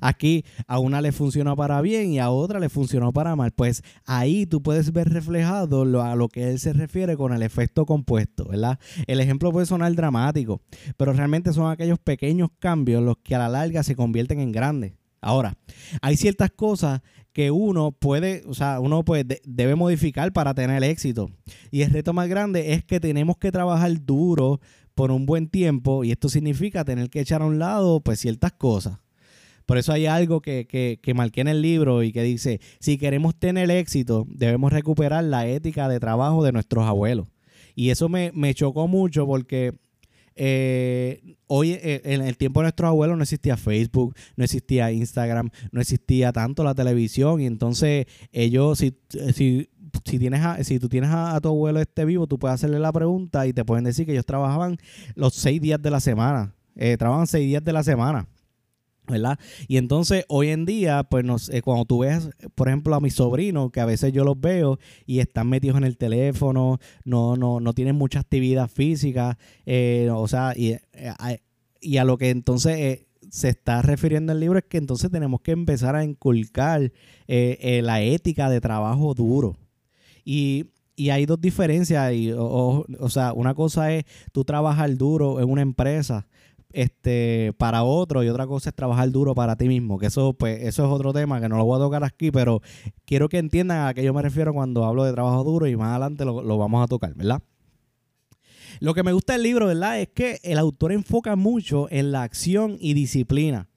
Aquí 0.00 0.44
a 0.66 0.78
una 0.78 1.00
le 1.00 1.12
funcionó 1.12 1.56
para 1.56 1.80
bien 1.80 2.12
y 2.12 2.18
a 2.18 2.30
otra 2.30 2.60
le 2.60 2.68
funcionó 2.68 3.12
para 3.12 3.36
mal. 3.36 3.52
Pues 3.52 3.82
ahí 4.04 4.46
tú 4.46 4.62
puedes 4.62 4.92
ver 4.92 5.08
reflejado 5.08 6.02
a 6.02 6.16
lo 6.16 6.28
que 6.28 6.50
él 6.50 6.58
se 6.58 6.72
refiere 6.72 7.16
con 7.16 7.32
el 7.32 7.42
efecto 7.42 7.86
compuesto, 7.86 8.46
¿verdad? 8.46 8.78
El 9.06 9.20
ejemplo 9.20 9.52
puede 9.52 9.66
sonar 9.66 9.94
dramático, 9.94 10.60
pero 10.96 11.12
realmente 11.12 11.52
son 11.52 11.70
aquellos 11.70 11.98
pequeños 11.98 12.50
cambios 12.58 13.02
los 13.02 13.16
que 13.18 13.34
a 13.34 13.38
la 13.38 13.48
larga 13.48 13.82
se 13.82 13.96
convierten 13.96 14.40
en 14.40 14.52
grandes. 14.52 14.92
Ahora, 15.20 15.56
hay 16.00 16.16
ciertas 16.16 16.50
cosas 16.50 17.00
que 17.32 17.50
uno 17.50 17.92
puede, 17.92 18.42
o 18.46 18.54
sea, 18.54 18.80
uno 18.80 19.04
pues 19.04 19.24
debe 19.44 19.74
modificar 19.74 20.32
para 20.32 20.54
tener 20.54 20.82
éxito. 20.84 21.30
Y 21.70 21.82
el 21.82 21.90
reto 21.90 22.12
más 22.12 22.28
grande 22.28 22.72
es 22.72 22.84
que 22.84 23.00
tenemos 23.00 23.36
que 23.38 23.52
trabajar 23.52 23.92
duro 24.04 24.60
por 24.94 25.12
un 25.12 25.26
buen 25.26 25.48
tiempo 25.48 26.02
y 26.02 26.10
esto 26.10 26.28
significa 26.28 26.84
tener 26.84 27.10
que 27.10 27.20
echar 27.20 27.42
a 27.42 27.46
un 27.46 27.58
lado 27.58 28.00
pues 28.00 28.20
ciertas 28.20 28.52
cosas. 28.52 28.98
Por 29.68 29.76
eso 29.76 29.92
hay 29.92 30.06
algo 30.06 30.40
que, 30.40 30.66
que, 30.66 31.14
marqué 31.14 31.42
en 31.42 31.48
el 31.48 31.60
libro 31.60 32.02
y 32.02 32.10
que 32.10 32.22
dice, 32.22 32.58
si 32.80 32.96
queremos 32.96 33.38
tener 33.38 33.70
éxito, 33.70 34.24
debemos 34.30 34.72
recuperar 34.72 35.22
la 35.24 35.46
ética 35.46 35.90
de 35.90 36.00
trabajo 36.00 36.42
de 36.42 36.52
nuestros 36.52 36.86
abuelos. 36.86 37.26
Y 37.74 37.90
eso 37.90 38.08
me, 38.08 38.54
chocó 38.54 38.88
mucho 38.88 39.26
porque 39.26 39.74
eh, 40.36 41.36
hoy 41.48 41.72
eh, 41.72 42.00
en 42.04 42.22
el 42.22 42.38
tiempo 42.38 42.60
de 42.60 42.64
nuestros 42.64 42.88
abuelos 42.88 43.18
no 43.18 43.24
existía 43.24 43.58
Facebook, 43.58 44.14
no 44.36 44.44
existía 44.44 44.90
Instagram, 44.90 45.50
no 45.70 45.82
existía 45.82 46.32
tanto 46.32 46.64
la 46.64 46.74
televisión 46.74 47.42
y 47.42 47.44
entonces 47.44 48.06
ellos, 48.32 48.78
si, 48.78 48.96
si, 49.34 49.68
si, 50.06 50.18
tienes 50.18 50.66
si 50.66 50.78
tú 50.78 50.88
tienes 50.88 51.10
a, 51.12 51.38
tu 51.42 51.48
abuelo 51.48 51.78
este 51.78 52.06
vivo, 52.06 52.26
tú 52.26 52.38
puedes 52.38 52.54
hacerle 52.54 52.78
la 52.78 52.90
pregunta 52.90 53.46
y 53.46 53.52
te 53.52 53.66
pueden 53.66 53.84
decir 53.84 54.06
que 54.06 54.12
ellos 54.12 54.24
trabajaban 54.24 54.78
los 55.14 55.34
seis 55.34 55.60
días 55.60 55.82
de 55.82 55.90
la 55.90 56.00
semana, 56.00 56.54
eh, 56.74 56.96
trabajaban 56.96 57.26
seis 57.26 57.46
días 57.46 57.62
de 57.62 57.74
la 57.74 57.82
semana. 57.82 58.26
¿Verdad? 59.08 59.38
Y 59.66 59.76
entonces 59.76 60.24
hoy 60.28 60.48
en 60.48 60.66
día, 60.66 61.04
pues 61.04 61.24
nos, 61.24 61.48
eh, 61.48 61.62
cuando 61.62 61.84
tú 61.84 62.00
ves, 62.00 62.30
por 62.54 62.68
ejemplo, 62.68 62.94
a 62.94 63.00
mis 63.00 63.14
sobrinos, 63.14 63.70
que 63.70 63.80
a 63.80 63.86
veces 63.86 64.12
yo 64.12 64.24
los 64.24 64.40
veo 64.40 64.78
y 65.06 65.20
están 65.20 65.48
metidos 65.48 65.76
en 65.78 65.84
el 65.84 65.96
teléfono, 65.96 66.78
no, 67.04 67.36
no, 67.36 67.60
no 67.60 67.72
tienen 67.72 67.96
mucha 67.96 68.20
actividad 68.20 68.68
física, 68.68 69.38
eh, 69.66 70.08
o 70.12 70.28
sea, 70.28 70.52
y, 70.56 70.72
eh, 70.92 71.40
y, 71.80 71.96
a 71.96 72.04
lo 72.04 72.18
que 72.18 72.30
entonces 72.30 73.06
se 73.30 73.48
está 73.48 73.82
refiriendo 73.82 74.32
el 74.32 74.40
libro 74.40 74.58
es 74.58 74.64
que 74.64 74.78
entonces 74.78 75.10
tenemos 75.10 75.40
que 75.40 75.52
empezar 75.52 75.96
a 75.96 76.04
inculcar 76.04 76.92
la 77.26 78.02
ética 78.02 78.48
de 78.48 78.60
trabajo 78.60 79.14
duro. 79.14 79.56
Y, 80.24 80.66
y 80.96 81.10
hay 81.10 81.26
dos 81.26 81.40
diferencias, 81.40 82.12
y, 82.12 82.32
o, 82.32 82.84
o 82.98 83.08
sea, 83.08 83.32
una 83.32 83.54
cosa 83.54 83.92
es 83.92 84.04
tú 84.32 84.44
trabajar 84.44 84.96
duro 84.96 85.40
en 85.40 85.48
una 85.48 85.62
empresa, 85.62 86.26
este, 86.72 87.52
para 87.58 87.82
otro 87.82 88.22
y 88.22 88.28
otra 88.28 88.46
cosa 88.46 88.70
es 88.70 88.74
trabajar 88.76 89.10
duro 89.10 89.34
para 89.34 89.56
ti 89.56 89.68
mismo, 89.68 89.98
que 89.98 90.06
eso, 90.06 90.34
pues, 90.34 90.62
eso 90.62 90.84
es 90.84 90.90
otro 90.90 91.12
tema 91.12 91.40
que 91.40 91.48
no 91.48 91.56
lo 91.56 91.64
voy 91.64 91.76
a 91.76 91.84
tocar 91.84 92.04
aquí, 92.04 92.30
pero 92.30 92.60
quiero 93.04 93.28
que 93.28 93.38
entiendan 93.38 93.86
a 93.86 93.94
qué 93.94 94.02
yo 94.02 94.12
me 94.12 94.22
refiero 94.22 94.52
cuando 94.52 94.84
hablo 94.84 95.04
de 95.04 95.12
trabajo 95.12 95.44
duro 95.44 95.66
y 95.66 95.76
más 95.76 95.90
adelante 95.90 96.24
lo, 96.24 96.42
lo 96.42 96.58
vamos 96.58 96.84
a 96.84 96.88
tocar, 96.88 97.14
¿verdad? 97.14 97.42
Lo 98.80 98.94
que 98.94 99.02
me 99.02 99.12
gusta 99.12 99.32
del 99.32 99.42
libro, 99.42 99.66
¿verdad? 99.66 100.00
Es 100.00 100.08
que 100.08 100.38
el 100.42 100.58
autor 100.58 100.92
enfoca 100.92 101.36
mucho 101.36 101.88
en 101.90 102.12
la 102.12 102.22
acción 102.22 102.76
y 102.78 102.94
disciplina. 102.94 103.68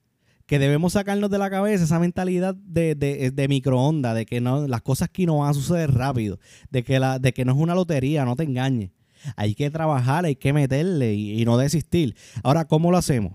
Que 0.46 0.58
debemos 0.58 0.92
sacarnos 0.92 1.30
de 1.30 1.38
la 1.38 1.50
cabeza 1.50 1.84
esa 1.84 1.98
mentalidad 1.98 2.54
de, 2.54 2.94
de, 2.94 3.30
de 3.30 3.48
microondas, 3.48 4.14
de 4.14 4.26
que 4.26 4.40
no, 4.40 4.68
las 4.68 4.82
cosas 4.82 5.08
aquí 5.08 5.24
no 5.24 5.38
van 5.38 5.50
a 5.50 5.54
suceder 5.54 5.92
rápido, 5.92 6.38
de 6.70 6.82
que, 6.82 7.00
la, 7.00 7.18
de 7.18 7.32
que 7.32 7.44
no 7.44 7.52
es 7.52 7.58
una 7.58 7.74
lotería, 7.74 8.24
no 8.24 8.36
te 8.36 8.42
engañes. 8.42 8.90
Hay 9.36 9.54
que 9.54 9.70
trabajar, 9.70 10.24
hay 10.24 10.36
que 10.36 10.52
meterle 10.52 11.14
y, 11.14 11.44
no 11.44 11.56
desistir. 11.56 12.16
Ahora, 12.42 12.66
¿cómo 12.66 12.90
lo 12.90 12.96
hacemos? 12.96 13.32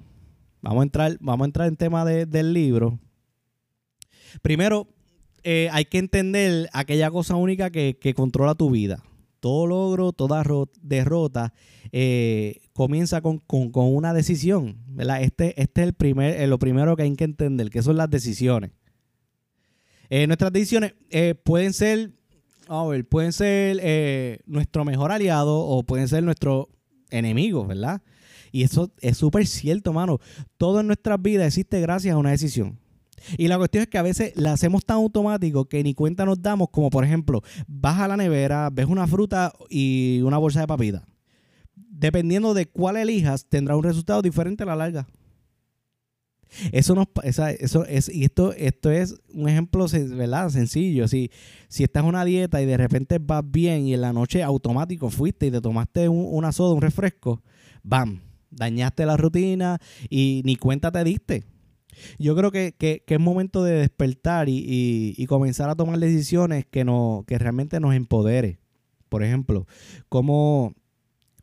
Vamos 0.62 0.82
a 0.82 0.84
entrar, 0.84 1.18
vamos 1.20 1.46
a 1.46 1.48
entrar 1.48 1.68
en 1.68 1.76
tema 1.76 2.06
del 2.06 2.54
libro. 2.54 3.00
Primero, 4.42 4.88
eh, 5.44 5.70
hay 5.72 5.86
que 5.86 5.98
entender 5.98 6.70
aquella 6.74 7.10
cosa 7.10 7.36
única 7.36 7.70
que, 7.70 8.14
controla 8.16 8.56
tu 8.56 8.70
vida. 8.70 9.04
Todo 9.40 9.68
logro, 9.68 10.12
toda 10.12 10.44
derrota 10.82 11.54
eh, 11.92 12.60
comienza 12.74 13.22
con, 13.22 13.42
una 13.74 14.14
decisión. 14.14 14.78
Este, 15.22 15.62
este 15.62 15.82
es 15.82 15.88
el 15.88 15.94
primer, 15.94 16.42
eh, 16.42 16.48
lo 16.48 16.60
primero 16.60 16.96
que 16.96 17.04
hay 17.04 17.16
que 17.16 17.24
entender, 17.24 17.70
que 17.70 17.84
son 17.84 17.98
las 17.98 18.10
decisiones. 18.10 18.72
nuestras 20.10 20.52
decisiones 20.52 20.96
pueden 21.44 21.74
ser 21.74 22.17
a 22.68 22.86
ver, 22.88 23.08
pueden 23.08 23.34
ser 23.34 23.80
eh, 23.82 24.40
nuestro 24.46 24.86
mejor 24.86 25.12
aliado 25.12 25.60
o 25.60 25.84
pueden 25.84 26.08
ser 26.08 26.24
nuestro 26.24 26.70
enemigo, 27.10 27.66
¿verdad? 27.66 28.02
Y 28.52 28.64
eso 28.64 28.92
es 29.02 29.18
súper 29.18 29.46
cierto, 29.48 29.94
mano. 29.94 30.20
Todo 30.58 30.80
en 30.80 30.88
nuestras 30.88 31.22
vidas 31.22 31.48
existe 31.48 31.82
gracias 31.82 32.14
a 32.14 32.18
una 32.18 32.32
decisión. 32.32 32.80
Y 33.38 33.48
la 33.48 33.58
cuestión 33.58 33.84
es 33.84 33.90
que 33.90 33.98
a 33.98 34.04
veces 34.04 34.34
la 34.36 34.54
hacemos 34.54 34.86
tan 34.86 34.98
automático 34.98 35.66
que 35.66 35.84
ni 35.84 35.94
cuenta 35.94 36.26
nos 36.26 36.42
damos, 36.42 36.70
como 36.70 36.90
por 36.90 37.04
ejemplo, 37.04 37.42
vas 37.68 38.00
a 38.00 38.08
la 38.08 38.16
nevera, 38.16 38.70
ves 38.72 38.86
una 38.86 39.08
fruta 39.08 39.54
y 39.70 40.22
una 40.24 40.38
bolsa 40.38 40.62
de 40.62 40.68
papita. 40.68 41.06
Dependiendo 41.76 42.54
de 42.54 42.68
cuál 42.68 42.98
elijas, 42.98 43.46
tendrá 43.46 43.76
un 43.76 43.84
resultado 43.84 44.22
diferente 44.22 44.64
a 44.64 44.68
la 44.68 44.76
larga. 44.76 45.08
Eso 46.72 46.96
nos 46.96 47.08
eso 47.24 47.86
es, 47.86 48.10
y 48.10 48.24
esto, 48.24 48.54
esto 48.54 48.92
es 48.92 49.16
un 49.34 49.50
ejemplo 49.50 49.88
sencillo. 49.88 51.08
Si, 51.08 51.32
si 51.68 51.84
estás 51.84 52.04
en 52.04 52.10
una 52.10 52.26
dieta 52.26 52.62
y 52.62 52.66
de 52.66 52.78
repente 52.78 53.20
vas 53.20 53.44
bien 53.46 53.88
y 53.88 53.94
en 53.94 54.02
la 54.02 54.14
noche 54.14 54.44
automático 54.44 55.10
fuiste 55.10 55.48
y 55.48 55.52
te 55.52 55.62
tomaste 55.62 56.10
una 56.10 56.52
soda, 56.52 56.74
un 56.74 56.82
refresco, 56.82 57.42
bam, 57.84 58.22
dañaste 58.50 59.06
la 59.06 59.18
rutina 59.18 59.80
y 60.10 60.42
ni 60.46 60.56
cuenta 60.56 60.92
te 60.92 61.04
diste. 61.04 61.44
Yo 62.20 62.36
creo 62.36 62.52
que, 62.52 62.76
que, 62.78 63.04
es 63.08 63.20
momento 63.20 63.64
de 63.64 63.74
despertar 63.74 64.50
y, 64.50 65.16
y, 65.18 65.26
comenzar 65.26 65.70
a 65.70 65.76
tomar 65.76 65.98
decisiones 65.98 66.66
que, 66.66 66.84
no, 66.84 67.24
que 67.28 67.40
realmente 67.40 67.80
nos 67.80 67.96
empodere. 67.96 68.60
Por 69.10 69.24
ejemplo, 69.24 69.66
como 70.10 70.76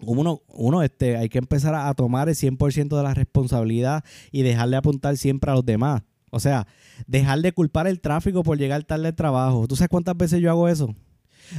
uno, 0.07 0.43
uno 0.49 0.83
este, 0.83 1.17
hay 1.17 1.29
que 1.29 1.39
empezar 1.39 1.75
a, 1.75 1.93
tomar 1.95 2.29
el 2.29 2.35
100% 2.35 2.97
de 2.97 3.03
la 3.03 3.15
responsabilidad 3.15 4.05
y 4.33 4.43
dejar 4.43 4.69
de 4.71 4.77
apuntar 4.77 5.17
siempre 5.17 5.51
a 5.51 5.55
los 5.55 5.65
demás. 5.65 6.03
O 6.31 6.41
sea, 6.41 6.67
dejar 7.07 7.41
de 7.41 7.53
culpar 7.53 7.87
el 7.87 8.01
tráfico 8.01 8.43
por 8.43 8.59
llegar 8.59 8.83
tarde 8.85 9.09
al 9.09 9.15
trabajo. 9.15 9.69
¿Tú 9.69 9.77
sabes 9.77 9.89
cuántas 9.89 10.17
veces 10.17 10.41
yo 10.41 10.51
hago 10.51 10.69
eso? 10.69 10.95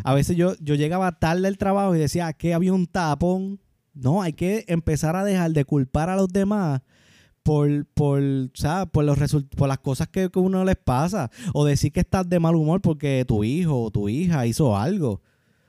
A 0.04 0.14
veces 0.14 0.36
yo, 0.36 0.56
yo 0.60 0.75
llegaba 0.75 1.20
tarde 1.20 1.48
al 1.48 1.58
trabajo 1.58 1.96
y 1.96 2.00
decía 2.00 2.34
que 2.34 2.54
había 2.54 2.74
un 2.74 2.88
tapón. 2.88 3.60
No, 3.94 4.22
hay 4.22 4.34
que 4.34 4.66
empezar 4.68 5.16
a 5.16 5.24
dejar 5.24 5.52
de 5.52 5.64
culpar 5.64 6.10
a 6.10 6.18
los 6.18 6.28
demás 6.28 6.82
por, 7.44 7.86
por, 7.94 8.22
por, 8.92 9.04
los 9.04 9.18
por 9.56 9.68
las 9.68 9.80
cosas 9.80 10.08
que, 10.10 10.30
que 10.30 10.40
uno 10.40 10.66
les 10.66 10.75
pasa. 10.75 11.32
O 11.54 11.64
decir 11.64 11.92
que 11.94 12.02
estás 12.02 12.28
de 12.28 12.40
mal 12.40 12.56
humor 12.56 12.82
porque 12.82 13.24
tu 13.25 13.44
hijo 13.44 13.84
o 13.84 13.92
tu 13.92 14.10
hija 14.10 14.46
hizo 14.46 14.75
algo. 14.78 15.22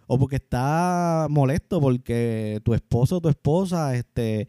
O 0.07 0.19
porque 0.19 0.37
está 0.37 1.27
molesto 1.31 1.81
porque 1.81 2.61
tu 2.65 2.75
esposo 2.75 3.17
o 3.17 3.21
tu 3.21 3.29
esposa 3.29 3.95
este, 3.97 4.49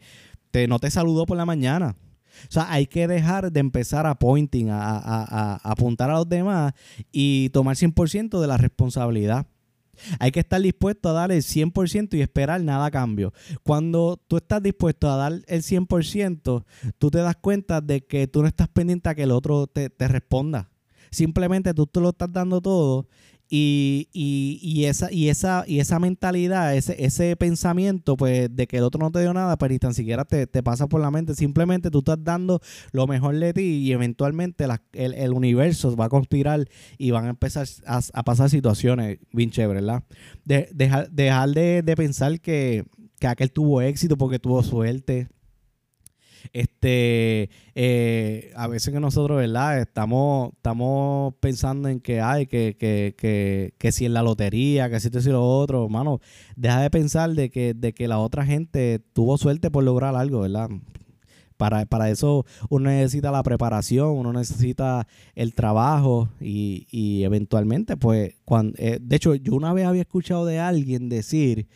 te, 0.50 0.68
no 0.68 0.78
te 0.78 0.90
saludó 0.90 1.26
por 1.26 1.36
la 1.36 1.46
mañana. 1.46 1.96
O 2.44 2.52
sea, 2.52 2.70
hay 2.70 2.86
que 2.86 3.08
dejar 3.08 3.50
de 3.50 3.60
empezar 3.60 4.06
a 4.06 4.14
pointing, 4.14 4.70
a, 4.70 4.78
a 4.80 5.56
apuntar 5.64 6.10
a 6.10 6.14
los 6.14 6.28
demás 6.28 6.72
y 7.10 7.48
tomar 7.50 7.76
100% 7.76 8.40
de 8.40 8.46
la 8.46 8.56
responsabilidad. 8.56 9.46
Hay 10.18 10.30
que 10.30 10.40
estar 10.40 10.60
dispuesto 10.60 11.08
a 11.08 11.12
dar 11.12 11.32
el 11.32 11.42
100% 11.42 12.14
y 12.16 12.20
esperar 12.20 12.62
nada 12.62 12.86
a 12.86 12.90
cambio. 12.90 13.32
Cuando 13.62 14.20
tú 14.28 14.36
estás 14.36 14.62
dispuesto 14.62 15.10
a 15.10 15.16
dar 15.16 15.32
el 15.46 15.62
100%, 15.62 16.64
tú 16.98 17.10
te 17.10 17.18
das 17.18 17.36
cuenta 17.36 17.80
de 17.80 18.04
que 18.04 18.26
tú 18.26 18.42
no 18.42 18.48
estás 18.48 18.68
pendiente 18.68 19.08
a 19.08 19.14
que 19.14 19.24
el 19.24 19.30
otro 19.30 19.66
te, 19.66 19.90
responda. 20.08 20.70
Simplemente 21.10 21.74
tú 21.74 21.86
te 21.86 22.00
lo 22.00 22.10
estás 22.10 22.32
dando 22.32 22.60
todo 22.60 23.06
y, 23.50 24.08
y, 24.12 24.60
y, 24.62 24.84
esa, 24.84 25.10
y, 25.10 25.30
esa, 25.30 25.64
y 25.66 25.80
esa 25.80 25.98
mentalidad, 25.98 26.76
ese, 26.76 27.02
ese 27.02 27.34
pensamiento, 27.36 28.16
pues, 28.16 28.54
de 28.54 28.66
que 28.66 28.76
el 28.76 28.84
otro 28.84 29.00
no 29.00 29.10
te 29.10 29.20
dio 29.20 29.32
nada, 29.32 29.56
pues, 29.56 29.70
ni 29.70 29.78
tan 29.78 29.94
siquiera 29.94 30.24
te, 30.24 30.46
pasa 30.62 30.86
por 30.86 31.00
la 31.00 31.10
mente. 31.10 31.34
Simplemente 31.34 31.90
tú 31.90 32.00
estás 32.00 32.22
dando 32.22 32.60
lo 32.92 33.06
mejor 33.06 33.36
de 33.36 33.54
ti 33.54 33.62
y 33.62 33.92
eventualmente 33.92 34.66
el, 34.92 35.32
universo 35.32 35.96
va 35.96 36.06
a 36.06 36.08
conspirar 36.08 36.68
y 36.98 37.10
van 37.10 37.26
a 37.26 37.30
empezar 37.30 37.66
a, 37.86 38.22
pasar 38.22 38.50
situaciones 38.50 39.18
bien 39.32 39.50
chéveres, 39.50 39.82
¿verdad? 39.82 40.04
De, 40.44 40.68
dejar, 40.74 41.10
dejar 41.10 41.48
de, 41.50 41.82
de 41.82 41.96
pensar 41.96 42.40
que, 42.40 42.84
que 43.18 43.26
aquel 43.26 43.50
tuvo 43.50 43.80
éxito 43.80 44.18
porque 44.18 44.38
tuvo 44.38 44.62
suerte 44.62 45.28
este, 46.78 47.50
eh, 47.74 48.52
a 48.54 48.68
veces 48.68 48.94
que 48.94 49.00
nosotros, 49.00 49.38
¿verdad? 49.38 49.80
Estamos, 49.80 50.52
estamos 50.54 51.34
pensando 51.40 51.88
en 51.88 51.98
que 51.98 52.20
hay, 52.20 52.46
que, 52.46 52.76
que, 52.78 53.16
que, 53.18 53.74
que 53.78 53.90
si 53.92 54.06
en 54.06 54.14
la 54.14 54.22
lotería, 54.22 54.88
que 54.88 55.00
si 55.00 55.08
esto 55.08 55.18
y 55.18 55.32
lo 55.32 55.44
otro, 55.44 55.84
hermano, 55.84 56.20
deja 56.54 56.80
de 56.80 56.90
pensar 56.90 57.30
de 57.30 57.50
que, 57.50 57.74
de 57.74 57.92
que 57.92 58.06
la 58.06 58.20
otra 58.20 58.46
gente 58.46 59.00
tuvo 59.12 59.38
suerte 59.38 59.72
por 59.72 59.82
lograr 59.82 60.14
algo, 60.14 60.40
¿verdad? 60.40 60.68
Para, 61.56 61.84
para, 61.86 62.10
eso 62.10 62.46
uno 62.70 62.90
necesita 62.90 63.32
la 63.32 63.42
preparación, 63.42 64.10
uno 64.10 64.32
necesita 64.32 65.08
el 65.34 65.54
trabajo 65.54 66.28
y, 66.40 66.86
y 66.92 67.24
eventualmente, 67.24 67.96
pues, 67.96 68.36
cuando, 68.44 68.74
eh, 68.78 69.00
de 69.02 69.16
hecho, 69.16 69.34
yo 69.34 69.56
una 69.56 69.72
vez 69.72 69.84
había 69.84 70.02
escuchado 70.02 70.46
de 70.46 70.60
alguien 70.60 71.08
decir 71.08 71.66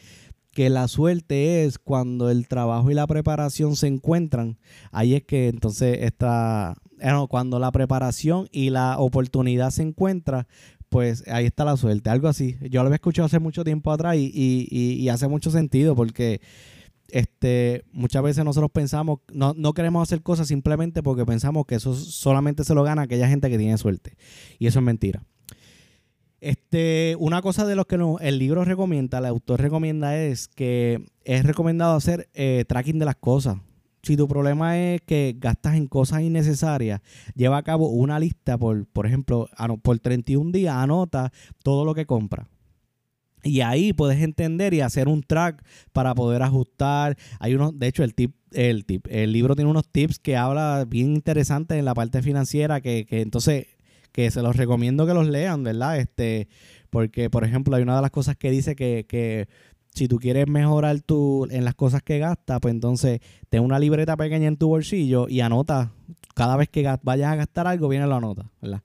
que 0.52 0.70
la 0.70 0.86
suerte 0.86 1.64
es 1.64 1.78
cuando 1.78 2.30
el 2.30 2.46
trabajo 2.46 2.90
y 2.90 2.94
la 2.94 3.06
preparación 3.06 3.74
se 3.74 3.86
encuentran. 3.86 4.58
Ahí 4.90 5.14
es 5.14 5.24
que 5.24 5.48
entonces 5.48 5.98
está, 6.02 6.76
eh, 7.00 7.10
cuando 7.28 7.58
la 7.58 7.72
preparación 7.72 8.48
y 8.52 8.70
la 8.70 8.98
oportunidad 8.98 9.70
se 9.70 9.82
encuentran, 9.82 10.46
pues 10.90 11.24
ahí 11.26 11.46
está 11.46 11.64
la 11.64 11.76
suerte, 11.78 12.10
algo 12.10 12.28
así. 12.28 12.56
Yo 12.70 12.82
lo 12.82 12.88
había 12.88 12.96
escuchado 12.96 13.26
hace 13.26 13.38
mucho 13.38 13.64
tiempo 13.64 13.90
atrás 13.90 14.16
y, 14.16 14.30
y, 14.34 15.08
hace 15.08 15.26
mucho 15.26 15.50
sentido 15.50 15.96
porque 15.96 16.42
este, 17.08 17.84
muchas 17.92 18.22
veces 18.22 18.44
nosotros 18.44 18.70
pensamos, 18.70 19.20
no, 19.32 19.54
no 19.56 19.72
queremos 19.72 20.02
hacer 20.02 20.22
cosas 20.22 20.48
simplemente 20.48 21.02
porque 21.02 21.24
pensamos 21.24 21.64
que 21.64 21.76
eso 21.76 21.94
solamente 21.94 22.62
se 22.64 22.74
lo 22.74 22.82
gana 22.82 23.02
aquella 23.02 23.26
gente 23.26 23.48
que 23.48 23.56
tiene 23.56 23.78
suerte. 23.78 24.18
Y 24.58 24.66
eso 24.66 24.80
es 24.80 24.84
mentira. 24.84 25.24
Este, 26.72 27.16
una 27.18 27.42
cosa 27.42 27.66
de 27.66 27.76
los 27.76 27.84
que 27.84 27.98
el 28.20 28.38
libro 28.38 28.64
recomienda, 28.64 29.18
el 29.18 29.26
autor 29.26 29.60
recomienda 29.60 30.16
es 30.16 30.48
que 30.48 31.04
es 31.22 31.44
recomendado 31.44 31.94
hacer 31.94 32.30
eh, 32.32 32.64
tracking 32.66 32.98
de 32.98 33.04
las 33.04 33.16
cosas. 33.16 33.58
Si 34.02 34.16
tu 34.16 34.26
problema 34.26 34.78
es 34.78 35.02
que 35.02 35.36
gastas 35.38 35.74
en 35.74 35.86
cosas 35.86 36.22
innecesarias, 36.22 37.02
lleva 37.34 37.58
a 37.58 37.62
cabo 37.62 37.90
una 37.90 38.18
lista 38.18 38.56
por, 38.56 38.86
por 38.86 39.04
ejemplo, 39.04 39.50
por 39.82 39.98
31 39.98 40.50
días, 40.50 40.74
anota 40.74 41.30
todo 41.62 41.84
lo 41.84 41.94
que 41.94 42.06
compras. 42.06 42.48
Y 43.44 43.60
ahí 43.60 43.92
puedes 43.92 44.22
entender 44.22 44.72
y 44.72 44.80
hacer 44.80 45.08
un 45.08 45.22
track 45.22 45.62
para 45.92 46.14
poder 46.14 46.42
ajustar. 46.42 47.18
Hay 47.38 47.54
unos, 47.54 47.78
de 47.78 47.88
hecho, 47.88 48.02
el 48.02 48.14
tip, 48.14 48.34
el 48.50 48.86
tip, 48.86 49.08
el 49.10 49.30
libro 49.32 49.54
tiene 49.56 49.70
unos 49.70 49.86
tips 49.92 50.18
que 50.18 50.38
habla 50.38 50.86
bien 50.88 51.12
interesantes 51.12 51.78
en 51.78 51.84
la 51.84 51.92
parte 51.92 52.22
financiera 52.22 52.80
que, 52.80 53.04
que 53.04 53.20
entonces 53.20 53.66
que 54.12 54.30
se 54.30 54.42
los 54.42 54.56
recomiendo 54.56 55.06
que 55.06 55.14
los 55.14 55.26
lean, 55.26 55.64
¿verdad? 55.64 55.98
Este, 55.98 56.48
porque, 56.90 57.30
por 57.30 57.44
ejemplo, 57.44 57.74
hay 57.74 57.82
una 57.82 57.96
de 57.96 58.02
las 58.02 58.10
cosas 58.10 58.36
que 58.36 58.50
dice 58.50 58.76
que, 58.76 59.06
que 59.08 59.48
si 59.94 60.08
tú 60.08 60.18
quieres 60.18 60.46
mejorar 60.48 61.00
tu, 61.00 61.46
en 61.50 61.64
las 61.64 61.74
cosas 61.74 62.02
que 62.02 62.18
gastas, 62.18 62.60
pues 62.60 62.72
entonces 62.72 63.20
ten 63.48 63.62
una 63.62 63.78
libreta 63.78 64.16
pequeña 64.16 64.48
en 64.48 64.56
tu 64.56 64.68
bolsillo 64.68 65.28
y 65.28 65.40
anota. 65.40 65.92
Cada 66.34 66.56
vez 66.56 66.68
que 66.68 66.88
vayas 67.02 67.32
a 67.32 67.36
gastar 67.36 67.66
algo, 67.66 67.88
viene 67.88 68.06
la 68.06 68.20
nota, 68.20 68.50
¿verdad? 68.60 68.82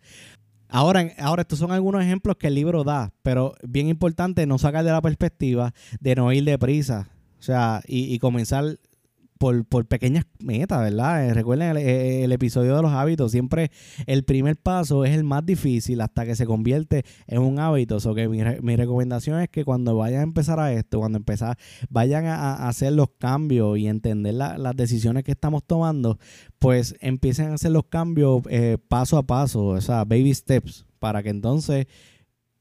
Ahora, 0.69 1.13
ahora, 1.17 1.43
estos 1.43 1.59
son 1.59 1.71
algunos 1.71 2.03
ejemplos 2.03 2.35
que 2.35 2.47
el 2.47 2.55
libro 2.55 2.83
da, 2.83 3.13
pero 3.23 3.55
bien 3.63 3.87
importante 3.87 4.45
no 4.45 4.57
sacar 4.57 4.83
de 4.83 4.91
la 4.91 5.01
perspectiva 5.01 5.73
de 6.01 6.15
no 6.15 6.31
ir 6.33 6.43
deprisa. 6.43 7.09
O 7.39 7.41
sea, 7.41 7.81
y, 7.87 8.13
y 8.13 8.19
comenzar 8.19 8.77
por, 9.37 9.65
por 9.65 9.85
pequeñas 9.85 10.25
metas, 10.39 10.81
¿verdad? 10.81 11.25
Eh, 11.25 11.33
recuerden 11.33 11.77
eh, 11.77 12.23
el, 12.23 12.31
episodio 12.31 12.75
de 12.75 12.81
los 12.81 12.91
hábitos, 12.91 13.31
siempre 13.31 13.71
el 14.05 14.23
primer 14.23 14.57
paso 14.57 15.05
es 15.05 15.15
el 15.15 15.23
más 15.23 15.45
difícil 15.45 16.01
hasta 16.01 16.25
que 16.25 16.35
se 16.35 16.45
convierte 16.45 17.03
en 17.27 17.41
un 17.41 17.59
hábito. 17.59 17.97
O 17.97 18.15
que 18.15 18.27
mi, 18.27 18.41
mi, 18.61 18.75
recomendación 18.75 19.39
es 19.41 19.49
que 19.49 19.65
cuando 19.65 19.95
vayan 19.95 20.19
a 20.21 20.23
empezar 20.23 20.59
a 20.59 20.71
esto, 20.71 20.99
cuando 20.99 21.17
empezar, 21.17 21.57
vayan 21.89 22.25
a, 22.25 22.67
hacer 22.67 22.93
los 22.93 23.09
cambios 23.17 23.77
y 23.77 23.87
entender 23.87 24.33
las 24.33 24.75
decisiones 24.75 25.23
que 25.23 25.31
estamos 25.31 25.63
tomando, 25.65 26.17
pues 26.59 26.95
empiecen 26.99 27.51
a 27.51 27.53
hacer 27.55 27.71
los 27.71 27.85
cambios 27.85 28.41
eh, 28.49 28.77
paso 28.87 29.17
a 29.17 29.23
paso, 29.23 29.65
o 29.65 29.81
sea, 29.81 30.05
baby 30.05 30.33
steps, 30.33 30.85
para 30.99 31.23
que 31.23 31.29
entonces 31.29 31.87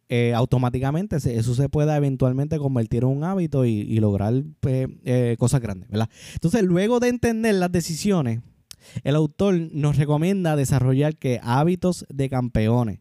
eh, 0.09 0.35
automáticamente 0.35 1.16
eso 1.16 1.55
se 1.55 1.69
pueda 1.69 1.97
eventualmente 1.97 2.59
convertir 2.59 3.03
en 3.03 3.09
un 3.09 3.25
hábito 3.25 3.64
y, 3.64 3.99
lograr 3.99 4.45
pues, 4.61 4.88
eh, 5.05 5.37
cosas 5.38 5.61
grandes, 5.61 5.88
¿verdad? 5.88 6.09
Entonces, 6.35 6.62
luego 6.62 7.01
de 7.01 7.09
entender 7.09 7.55
las 7.57 7.73
decisiones, 7.73 8.40
el 9.03 9.16
autor 9.16 9.55
nos 9.73 9.97
recomienda 9.97 10.55
desarrollar 10.55 11.16
que 11.16 11.40
hábitos 11.42 12.07
de 12.09 12.29
campeones. 12.29 13.01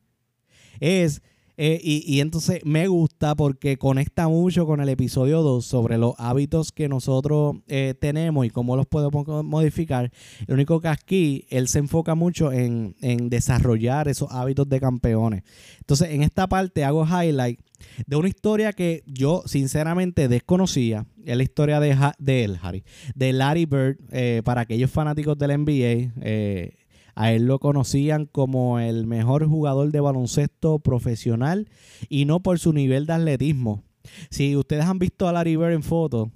Es 0.79 1.21
eh, 1.57 1.79
y, 1.81 2.19
entonces 2.19 2.59
me 2.65 2.87
gusta 2.87 3.33
porque 3.35 3.77
conecta 3.77 4.27
mucho 4.27 4.65
con 4.65 4.81
el 4.81 4.89
episodio 4.89 5.41
2 5.41 5.65
sobre 5.65 5.97
los 5.97 6.13
hábitos 6.17 6.73
que 6.73 6.89
nosotros 6.89 7.57
eh, 7.67 7.93
tenemos 7.99 8.45
y 8.45 8.49
cómo 8.49 8.75
los 8.75 8.85
podemos 8.85 9.25
modificar. 9.45 10.11
Lo 10.47 10.55
único 10.55 10.81
que 10.81 10.89
aquí 10.89 11.45
él 11.49 11.67
se 11.69 11.79
enfoca 11.79 12.13
mucho 12.15 12.51
en, 12.51 12.95
desarrollar 13.29 14.07
esos 14.07 14.31
hábitos 14.31 14.67
de 14.67 14.79
campeones. 14.79 15.43
Entonces 15.79 16.09
en 16.11 16.23
esta 16.23 16.47
parte 16.47 16.83
hago 16.83 17.05
highlight 17.05 17.59
de 18.05 18.15
una 18.15 18.27
historia 18.27 18.73
que 18.73 19.03
yo 19.05 19.43
sinceramente 19.45 20.27
desconocía. 20.27 21.05
Es 21.25 21.37
la 21.37 21.43
historia 21.43 21.79
de, 21.79 21.97
de 22.19 22.57
Harry, 22.61 22.83
de 23.15 23.33
Larry 23.33 23.65
Bird, 23.65 23.97
eh, 24.11 24.41
para 24.43 24.61
aquellos 24.61 24.91
fanáticos 24.91 25.37
del 25.37 25.57
NBA. 25.57 26.84
A 27.15 27.31
él 27.31 27.45
lo 27.45 27.59
conocían 27.59 28.25
como 28.25 28.79
el 28.79 29.07
mejor 29.07 29.47
jugador 29.47 29.91
de 29.91 30.01
baloncesto 30.01 30.79
profesional 30.79 31.69
y 32.09 32.25
no 32.25 32.41
por 32.41 32.59
su 32.59 32.73
nivel 32.73 33.05
de 33.05 33.13
atletismo. 33.13 33.83
Si 34.29 34.55
ustedes 34.55 34.85
han 34.85 34.99
visto 34.99 35.27
a 35.27 35.31
Larry 35.31 35.55
Bird 35.55 35.73
en 35.73 35.83
fotos, 35.83 36.29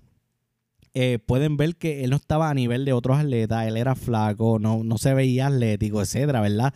eh, 0.95 1.19
pueden 1.23 1.55
ver 1.55 1.75
que 1.75 2.03
él 2.03 2.09
no 2.09 2.15
estaba 2.15 2.49
a 2.49 2.53
nivel 2.53 2.83
de 2.83 2.93
otros 2.93 3.19
atletas, 3.19 3.67
él 3.67 3.77
era 3.77 3.93
flaco, 3.93 4.57
no, 4.57 4.83
no 4.83 4.97
se 4.97 5.13
veía 5.13 5.47
atlético, 5.47 6.01
etcétera, 6.01 6.41
¿verdad? 6.41 6.73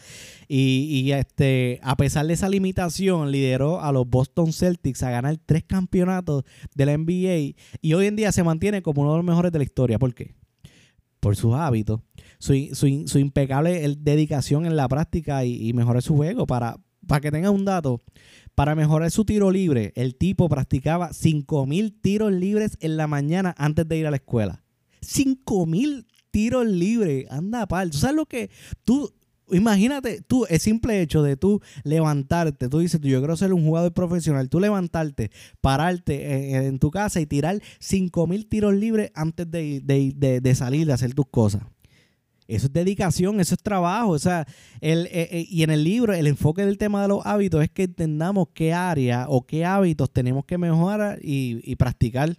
Y, 0.47 1.11
este, 1.11 1.79
a 1.81 1.97
pesar 1.97 2.27
de 2.27 2.33
esa 2.33 2.47
limitación, 2.47 3.31
lideró 3.31 3.81
a 3.81 3.91
los 3.91 4.07
Boston 4.07 4.53
Celtics 4.53 5.01
a 5.01 5.09
ganar 5.09 5.37
tres 5.43 5.63
campeonatos 5.63 6.43
de 6.75 6.85
la 6.85 6.95
NBA 6.95 7.55
y 7.81 7.93
hoy 7.93 8.05
en 8.05 8.15
día 8.15 8.31
se 8.31 8.43
mantiene 8.43 8.83
como 8.83 9.01
uno 9.01 9.11
de 9.11 9.17
los 9.17 9.25
mejores 9.25 9.51
de 9.51 9.57
la 9.57 9.63
historia. 9.63 9.97
¿Por 9.97 10.13
qué? 10.13 10.35
Por 11.23 11.37
sus 11.37 11.55
hábitos, 11.55 12.01
su, 12.37 12.53
impecable 13.17 13.95
dedicación 13.97 14.65
en 14.65 14.75
la 14.75 14.89
práctica 14.89 15.45
y, 15.45 15.71
mejorar 15.71 16.03
su 16.03 16.17
juego. 16.17 16.45
Para, 16.45 16.75
para 17.07 17.21
que 17.21 17.31
tengan 17.31 17.53
un 17.53 17.63
dato, 17.63 18.01
para 18.55 18.75
mejorar 18.75 19.09
su 19.09 19.23
tiro 19.23 19.49
libre, 19.49 19.93
el 19.95 20.17
tipo 20.17 20.49
practicaba 20.49 21.11
5.000 21.11 21.93
tiros 22.01 22.33
libres 22.33 22.77
en 22.81 22.97
la 22.97 23.07
mañana 23.07 23.55
antes 23.57 23.87
de 23.87 23.97
ir 23.99 24.05
a 24.05 24.11
la 24.11 24.17
escuela. 24.17 24.65
5.000 25.01 26.05
tiros 26.29 26.67
libres, 26.67 27.31
anda 27.31 27.67
pal. 27.67 27.89
¿Tú 27.89 27.99
sabes 27.99 28.17
lo 28.17 28.25
que 28.25 28.51
tú 28.83 29.09
Imagínate 29.51 30.21
tú, 30.21 30.45
el 30.49 30.59
simple 30.59 31.01
hecho 31.01 31.21
de 31.21 31.35
tú 31.35 31.61
levantarte, 31.83 32.69
tú 32.69 32.79
dices, 32.79 32.99
yo 33.01 33.19
quiero 33.19 33.35
ser 33.35 33.53
un 33.53 33.65
jugador 33.65 33.93
profesional, 33.93 34.49
tú 34.49 34.59
levantarte, 34.59 35.31
pararte 35.59 36.55
en, 36.55 36.79
tu 36.79 36.91
casa 36.91 37.19
y 37.19 37.25
tirar 37.25 37.61
5.000 37.81 38.47
tiros 38.47 38.73
libres 38.73 39.11
antes 39.13 39.49
de, 39.49 39.81
de, 39.81 40.55
salir, 40.55 40.87
de 40.87 40.93
hacer 40.93 41.13
tus 41.13 41.27
cosas. 41.27 41.63
Eso 42.47 42.67
es 42.67 42.73
dedicación, 42.73 43.39
eso 43.39 43.55
es 43.55 43.61
trabajo. 43.61 44.11
O 44.11 44.19
sea, 44.19 44.47
eh, 44.81 45.07
eh, 45.11 45.45
y 45.49 45.63
en 45.63 45.71
el 45.71 45.83
libro 45.83 46.13
el 46.13 46.27
enfoque 46.27 46.65
del 46.65 46.77
tema 46.77 47.01
de 47.01 47.07
los 47.09 47.25
hábitos 47.25 47.63
es 47.63 47.69
que 47.69 47.83
entendamos 47.83 48.47
qué 48.53 48.73
área 48.73 49.25
o 49.29 49.45
qué 49.45 49.65
hábitos 49.65 50.11
tenemos 50.11 50.45
que 50.45 50.57
mejorar 50.57 51.19
y, 51.21 51.75
practicar. 51.75 52.37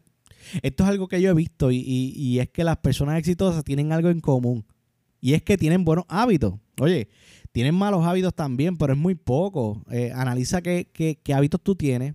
Esto 0.62 0.85
es 0.85 0.90
algo 0.90 1.09
que 1.09 1.21
yo 1.21 1.31
he 1.31 1.35
visto 1.35 1.71
y 1.71 2.38
es 2.38 2.49
que 2.51 2.64
las 2.64 2.79
personas 2.79 3.19
exitosas 3.19 3.64
tienen 3.64 3.93
algo 3.93 4.09
en 4.11 4.21
común. 4.21 4.64
Y 5.25 5.33
es 5.33 5.43
que 5.43 5.57
tienen 5.57 5.87
buenos 5.87 6.05
hábitos. 6.09 6.53
Oye, 6.79 7.09
tienen 7.51 7.75
malos 7.75 8.05
hábitos 8.05 8.35
también, 8.35 8.77
pero 8.77 8.93
es 8.93 8.99
muy 8.99 9.15
poco. 9.15 9.83
Eh, 9.91 10.13
analiza 10.15 10.61
qué, 10.61 11.19
hábitos 11.35 11.63
tú 11.63 11.75
tienes 11.75 12.15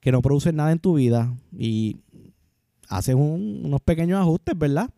que 0.00 0.12
no 0.12 0.22
producen 0.22 0.54
nada 0.54 0.70
en 0.70 0.78
tu 0.78 0.94
vida 0.94 1.34
y 1.50 1.96
haces 2.88 3.16
unos 3.16 3.80
pequeños 3.80 4.20
ajustes, 4.20 4.56
¿verdad? 4.56 4.88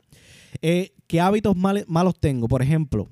Eh, 0.60 0.92
¿Qué 1.06 1.22
hábitos 1.22 1.56
malos 1.56 2.20
tengo? 2.20 2.48
Por 2.48 2.60
ejemplo, 2.60 3.08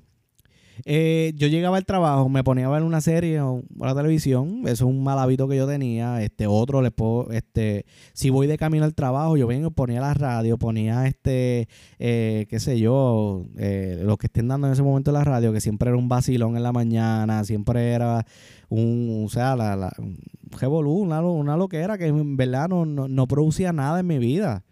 eh, 0.85 1.33
yo 1.35 1.47
llegaba 1.47 1.77
al 1.77 1.85
trabajo, 1.85 2.29
me 2.29 2.43
ponía 2.43 2.67
a 2.67 2.69
ver 2.69 2.83
una 2.83 3.01
serie 3.01 3.41
o 3.41 3.63
la 3.79 3.95
televisión, 3.95 4.61
eso 4.63 4.71
es 4.71 4.81
un 4.81 5.03
mal 5.03 5.19
hábito 5.19 5.47
que 5.47 5.57
yo 5.57 5.67
tenía. 5.67 6.21
Este 6.21 6.47
otro, 6.47 6.81
le 6.81 6.91
puedo, 6.91 7.31
este, 7.31 7.85
si 8.13 8.29
voy 8.29 8.47
de 8.47 8.57
camino 8.57 8.85
al 8.85 8.95
trabajo, 8.95 9.37
yo 9.37 9.47
vengo, 9.47 9.71
ponía 9.71 10.01
la 10.01 10.13
radio, 10.13 10.57
ponía 10.57 11.07
este, 11.07 11.67
eh, 11.99 12.45
qué 12.49 12.59
sé 12.59 12.79
yo, 12.79 13.45
eh, 13.57 14.01
los 14.03 14.17
que 14.17 14.27
estén 14.27 14.47
dando 14.47 14.67
en 14.67 14.73
ese 14.73 14.83
momento 14.83 15.11
la 15.11 15.23
radio, 15.23 15.53
que 15.53 15.61
siempre 15.61 15.89
era 15.89 15.97
un 15.97 16.09
vacilón 16.09 16.57
en 16.57 16.63
la 16.63 16.71
mañana, 16.71 17.43
siempre 17.43 17.91
era 17.91 18.25
un, 18.69 19.23
o 19.25 19.29
sea, 19.29 19.55
la, 19.55 19.75
la 19.75 19.93
un 19.99 20.19
revolú, 20.51 20.93
una, 20.93 21.21
una 21.21 21.57
loquera 21.57 21.97
que 21.97 22.07
en 22.07 22.37
verdad 22.37 22.69
no, 22.69 22.85
no 22.85 23.27
producía 23.27 23.73
nada 23.73 23.99
en 23.99 24.07
mi 24.07 24.17
vida 24.17 24.63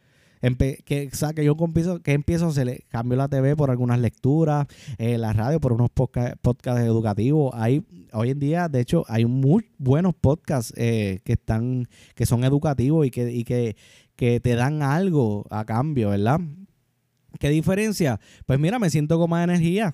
que, 0.41 1.09
que 1.35 1.45
yo 1.45 1.55
empiezo, 1.59 2.01
que 2.01 2.13
empiezo 2.13 2.51
se 2.51 2.65
la 2.65 3.27
TV 3.27 3.55
por 3.55 3.71
algunas 3.71 3.99
lecturas, 3.99 4.67
eh, 4.97 5.17
la 5.17 5.33
radio 5.33 5.59
por 5.59 5.73
unos 5.73 5.89
podcasts 5.89 6.37
podcast 6.41 6.79
educativos. 6.79 7.51
Hay, 7.55 7.83
hoy 8.13 8.31
en 8.31 8.39
día, 8.39 8.67
de 8.67 8.81
hecho, 8.81 9.03
hay 9.07 9.25
muy 9.25 9.71
buenos 9.77 10.13
podcasts 10.15 10.73
eh, 10.77 11.21
que 11.23 11.33
están, 11.33 11.87
que 12.15 12.25
son 12.25 12.43
educativos 12.43 13.05
y 13.05 13.11
que, 13.11 13.31
y 13.31 13.43
que, 13.43 13.75
que 14.15 14.39
te 14.39 14.55
dan 14.55 14.81
algo 14.81 15.45
a 15.49 15.65
cambio, 15.65 16.09
¿verdad? 16.09 16.39
¿Qué 17.39 17.49
diferencia? 17.49 18.19
Pues 18.45 18.59
mira, 18.59 18.79
me 18.79 18.89
siento 18.89 19.19
con 19.19 19.29
más 19.29 19.43
energía 19.43 19.93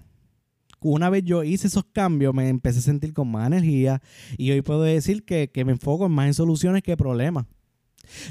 una 0.83 1.09
vez 1.09 1.23
yo 1.23 1.43
hice 1.43 1.67
esos 1.67 1.85
cambios, 1.85 2.33
me 2.33 2.49
empecé 2.49 2.79
a 2.79 2.81
sentir 2.81 3.13
con 3.13 3.29
más 3.29 3.45
energía 3.47 4.01
y 4.37 4.51
hoy 4.51 4.61
puedo 4.61 4.81
decir 4.81 5.23
que, 5.23 5.51
que 5.51 5.63
me 5.63 5.73
enfoco 5.73 6.09
más 6.09 6.25
en 6.27 6.33
soluciones 6.33 6.81
que 6.81 6.97
problemas. 6.97 7.45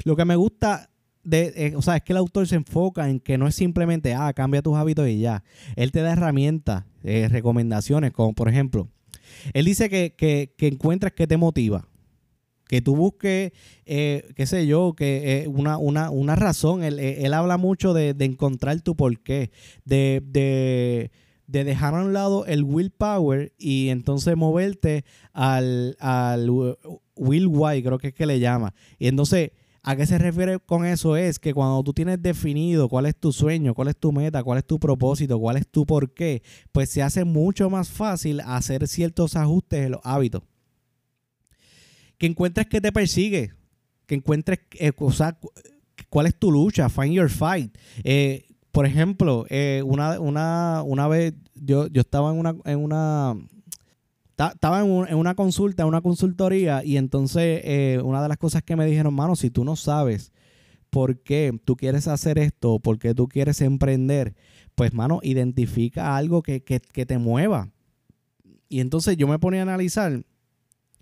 Lo 0.03 0.15
que 0.15 0.25
me 0.25 0.35
gusta 0.35 0.90
eh, 1.29 1.73
o 1.75 1.81
sea, 1.81 1.97
es 1.97 2.03
que 2.03 2.13
el 2.13 2.17
autor 2.17 2.47
se 2.47 2.55
enfoca 2.55 3.09
en 3.09 3.19
que 3.19 3.37
no 3.37 3.47
es 3.47 3.55
simplemente, 3.55 4.13
ah, 4.13 4.33
cambia 4.33 4.61
tus 4.61 4.75
hábitos 4.75 5.07
y 5.07 5.19
ya. 5.19 5.43
Él 5.75 5.91
te 5.91 6.01
da 6.01 6.13
herramientas, 6.13 6.85
eh, 7.03 7.27
recomendaciones, 7.29 8.11
como 8.11 8.33
por 8.33 8.49
ejemplo, 8.49 8.87
él 9.53 9.65
dice 9.65 9.89
que, 9.89 10.15
que, 10.17 10.53
que 10.57 10.67
encuentres 10.67 11.13
que 11.13 11.27
te 11.27 11.37
motiva. 11.37 11.87
Que 12.67 12.81
tú 12.81 12.95
busques, 12.95 13.51
eh, 13.85 14.31
qué 14.35 14.45
sé 14.45 14.65
yo, 14.65 14.93
que 14.93 15.45
una, 15.53 15.77
una, 15.77 16.09
una, 16.09 16.35
razón. 16.37 16.83
Él, 16.83 17.33
habla 17.33 17.57
mucho 17.57 17.93
de, 17.93 18.15
encontrar 18.19 18.79
tu 18.79 18.95
porqué, 18.95 19.51
de, 19.83 20.23
de, 20.25 21.11
de, 21.47 21.63
dejar 21.65 21.95
a 21.95 22.01
un 22.01 22.13
lado 22.13 22.45
el 22.45 22.63
willpower 22.63 23.51
y 23.57 23.89
entonces 23.89 24.37
moverte 24.37 25.03
al, 25.33 25.97
al 25.99 26.49
will 27.17 27.47
why, 27.47 27.83
creo 27.83 27.97
que 27.97 28.07
es 28.07 28.13
que 28.13 28.25
le 28.25 28.39
llama. 28.39 28.73
Y 28.97 29.07
entonces 29.07 29.51
¿A 29.83 29.95
qué 29.95 30.05
se 30.05 30.19
refiere 30.19 30.59
con 30.59 30.85
eso? 30.85 31.17
Es 31.17 31.39
que 31.39 31.55
cuando 31.55 31.83
tú 31.83 31.91
tienes 31.91 32.21
definido 32.21 32.87
cuál 32.87 33.07
es 33.07 33.15
tu 33.15 33.31
sueño, 33.31 33.73
cuál 33.73 33.87
es 33.87 33.97
tu 33.97 34.11
meta, 34.11 34.43
cuál 34.43 34.59
es 34.59 34.65
tu 34.65 34.79
propósito, 34.79 35.39
cuál 35.39 35.57
es 35.57 35.67
tu 35.67 35.87
porqué, 35.87 36.43
pues 36.71 36.89
se 36.89 37.01
hace 37.01 37.23
mucho 37.23 37.69
más 37.69 37.89
fácil 37.89 38.41
hacer 38.41 38.87
ciertos 38.87 39.35
ajustes 39.35 39.85
en 39.85 39.91
los 39.93 40.01
hábitos. 40.03 40.43
Que 42.19 42.27
encuentres 42.27 42.67
que 42.67 42.79
te 42.79 42.91
persigue, 42.91 43.53
que 44.05 44.13
encuentres, 44.15 44.59
eh, 44.73 44.91
o 44.97 45.11
sea, 45.11 45.39
cuál 46.09 46.27
es 46.27 46.35
tu 46.35 46.51
lucha, 46.51 46.87
find 46.87 47.13
your 47.13 47.29
fight. 47.29 47.75
Eh, 48.03 48.45
por 48.71 48.85
ejemplo, 48.85 49.47
eh, 49.49 49.81
una, 49.83 50.19
una, 50.19 50.83
una 50.85 51.07
vez 51.07 51.33
yo, 51.55 51.87
yo 51.87 52.01
estaba 52.01 52.31
en 52.31 52.37
una, 52.37 52.55
en 52.65 52.77
una 52.77 53.35
estaba 54.37 54.81
en, 54.81 55.15
una 55.15 55.35
consulta, 55.35 55.83
en 55.83 55.89
una 55.89 56.01
consultoría, 56.01 56.83
y 56.83 56.97
entonces 56.97 57.61
eh, 57.63 58.01
una 58.03 58.21
de 58.21 58.29
las 58.29 58.37
cosas 58.37 58.63
que 58.63 58.75
me 58.75 58.85
dijeron, 58.85 59.13
mano, 59.13 59.35
si 59.35 59.49
tú 59.49 59.63
no 59.63 59.75
sabes 59.75 60.31
por 60.89 61.19
qué 61.21 61.57
tú 61.63 61.75
quieres 61.75 62.07
hacer 62.07 62.37
esto, 62.37 62.79
por 62.79 62.99
qué 62.99 63.15
tú 63.15 63.27
quieres 63.27 63.61
emprender, 63.61 64.35
pues, 64.75 64.93
mano, 64.93 65.19
identifica 65.23 66.15
algo 66.15 66.43
que, 66.43 66.59
te 66.59 67.17
mueva. 67.17 67.69
Y 68.69 68.79
entonces 68.79 69.17
yo 69.17 69.27
me 69.27 69.39
ponía 69.39 69.61
a 69.61 69.63
analizar. 69.63 70.23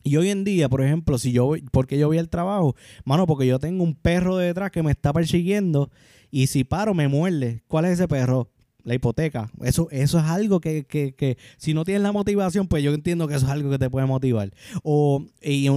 Y 0.04 0.16
hoy 0.18 0.30
en 0.30 0.44
día, 0.44 0.70
por 0.70 0.82
ejemplo, 0.82 1.18
si 1.18 1.32
yo 1.32 1.46
voy, 1.46 1.62
porque 1.72 1.98
yo 1.98 2.08
voy 2.08 2.18
al 2.18 2.30
trabajo, 2.30 2.76
mano, 3.04 3.28
porque 3.28 3.46
yo 3.46 3.60
tengo 3.60 3.84
un 3.84 3.96
perro 3.96 4.38
detrás 4.38 4.72
que 4.72 4.82
me 4.82 4.92
está 4.92 5.12
persiguiendo 5.12 5.92
y 6.32 6.48
si 6.48 6.64
paro 6.64 6.94
me 6.94 7.08
muerde. 7.08 7.64
¿Cuál 7.68 7.86
es 7.86 7.92
ese 7.92 8.08
perro? 8.08 8.50
La 8.90 8.96
hipoteca. 8.96 9.52
Eso, 9.64 9.88
eso 9.92 10.18
es 10.18 10.26
algo 10.26 10.60
que, 10.60 10.84
que, 10.84 11.14
que, 11.14 11.38
si 11.58 11.76
no 11.76 11.86
tienes 11.86 12.02
la 12.02 12.12
motivación, 12.12 12.68
pues 12.68 12.84
yo 12.84 12.92
entiendo 12.92 13.28
que 13.28 13.36
eso 13.36 13.46
es 13.46 13.52
algo 13.52 13.70
que 13.70 13.78
te 13.78 13.90
puede 13.90 14.08
motivar. 14.08 14.52
O, 14.84 15.24
y, 15.42 15.68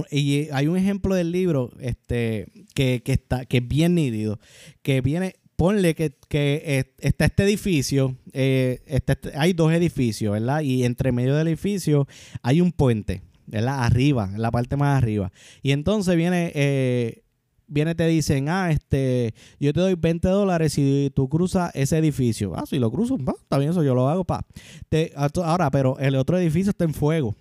hay 0.51 0.67
un 0.67 0.77
ejemplo 0.77 1.13
del 1.13 1.31
libro 1.31 1.71
este, 1.79 2.47
que, 2.73 3.03
está, 3.05 3.45
que 3.45 3.57
es 3.57 3.67
bien 3.67 3.93
nítido, 3.93 4.39
que 4.81 5.01
viene, 5.01 5.35
ponle 5.55 5.93
que, 5.93 6.17
está 6.97 7.25
este 7.25 7.43
edificio, 7.43 8.17
eh, 8.33 8.81
este, 8.87 9.15
hay 9.35 9.53
dos 9.53 9.71
edificios, 9.71 10.33
¿verdad? 10.33 10.61
Y 10.61 10.83
entre 10.83 11.11
medio 11.11 11.35
del 11.35 11.49
edificio 11.49 12.07
hay 12.41 12.61
un 12.61 12.71
puente. 12.71 13.21
¿verdad? 13.45 13.83
Arriba, 13.83 14.31
en 14.33 14.41
la 14.41 14.51
parte 14.51 14.77
más 14.77 14.97
arriba. 14.97 15.31
Y 15.61 15.71
entonces 15.71 16.15
viene 16.15 16.51
eh, 16.55 17.22
viene 17.73 17.95
te 17.95 18.07
dicen, 18.07 18.47
ah, 18.47 18.71
este, 18.71 19.33
yo 19.59 19.73
te 19.73 19.79
doy 19.79 19.95
20 19.95 20.27
dólares 20.29 20.73
si 20.73 21.11
tú 21.15 21.27
cruzas 21.27 21.71
ese 21.73 21.97
edificio. 21.97 22.53
Ah, 22.55 22.65
si 22.65 22.79
lo 22.79 22.91
cruzo, 22.91 23.17
está 23.17 23.57
bien, 23.57 23.71
eso 23.71 23.83
yo 23.83 23.95
lo 23.95 24.07
hago, 24.07 24.23
pa. 24.23 24.45
Te, 24.89 25.11
ahora, 25.15 25.71
pero 25.71 25.97
el 25.99 26.15
otro 26.15 26.37
edificio 26.37 26.69
está 26.69 26.85
en 26.85 26.93
fuego. 26.93 27.35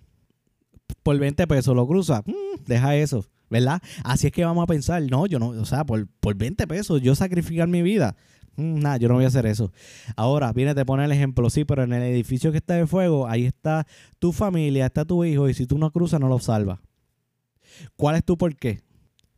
Por 1.02 1.18
20 1.18 1.46
pesos 1.46 1.76
lo 1.76 1.86
cruza, 1.86 2.22
mm, 2.26 2.64
deja 2.66 2.96
eso, 2.96 3.24
¿verdad? 3.50 3.80
Así 4.04 4.26
es 4.26 4.32
que 4.32 4.44
vamos 4.44 4.62
a 4.62 4.66
pensar, 4.66 5.02
no, 5.02 5.26
yo 5.26 5.38
no, 5.38 5.48
o 5.48 5.64
sea, 5.64 5.84
por, 5.84 6.06
por 6.20 6.34
20 6.34 6.66
pesos 6.66 7.00
yo 7.02 7.14
sacrificar 7.14 7.68
mi 7.68 7.82
vida. 7.82 8.16
Mm, 8.56 8.80
nada, 8.80 8.96
yo 8.96 9.08
no 9.08 9.14
voy 9.14 9.24
a 9.24 9.28
hacer 9.28 9.46
eso. 9.46 9.72
Ahora, 10.16 10.52
viene, 10.52 10.74
te 10.74 10.84
pone 10.84 11.04
el 11.04 11.12
ejemplo, 11.12 11.48
sí, 11.50 11.64
pero 11.64 11.82
en 11.82 11.92
el 11.92 12.02
edificio 12.02 12.52
que 12.52 12.58
está 12.58 12.78
en 12.78 12.88
fuego, 12.88 13.26
ahí 13.28 13.44
está 13.44 13.86
tu 14.18 14.32
familia, 14.32 14.86
está 14.86 15.04
tu 15.04 15.24
hijo, 15.24 15.48
y 15.48 15.54
si 15.54 15.66
tú 15.66 15.78
no 15.78 15.90
cruzas, 15.90 16.20
no 16.20 16.28
lo 16.28 16.38
salvas. 16.38 16.78
¿Cuál 17.96 18.16
es 18.16 18.24
tu 18.24 18.36
por 18.36 18.54
qué? 18.56 18.80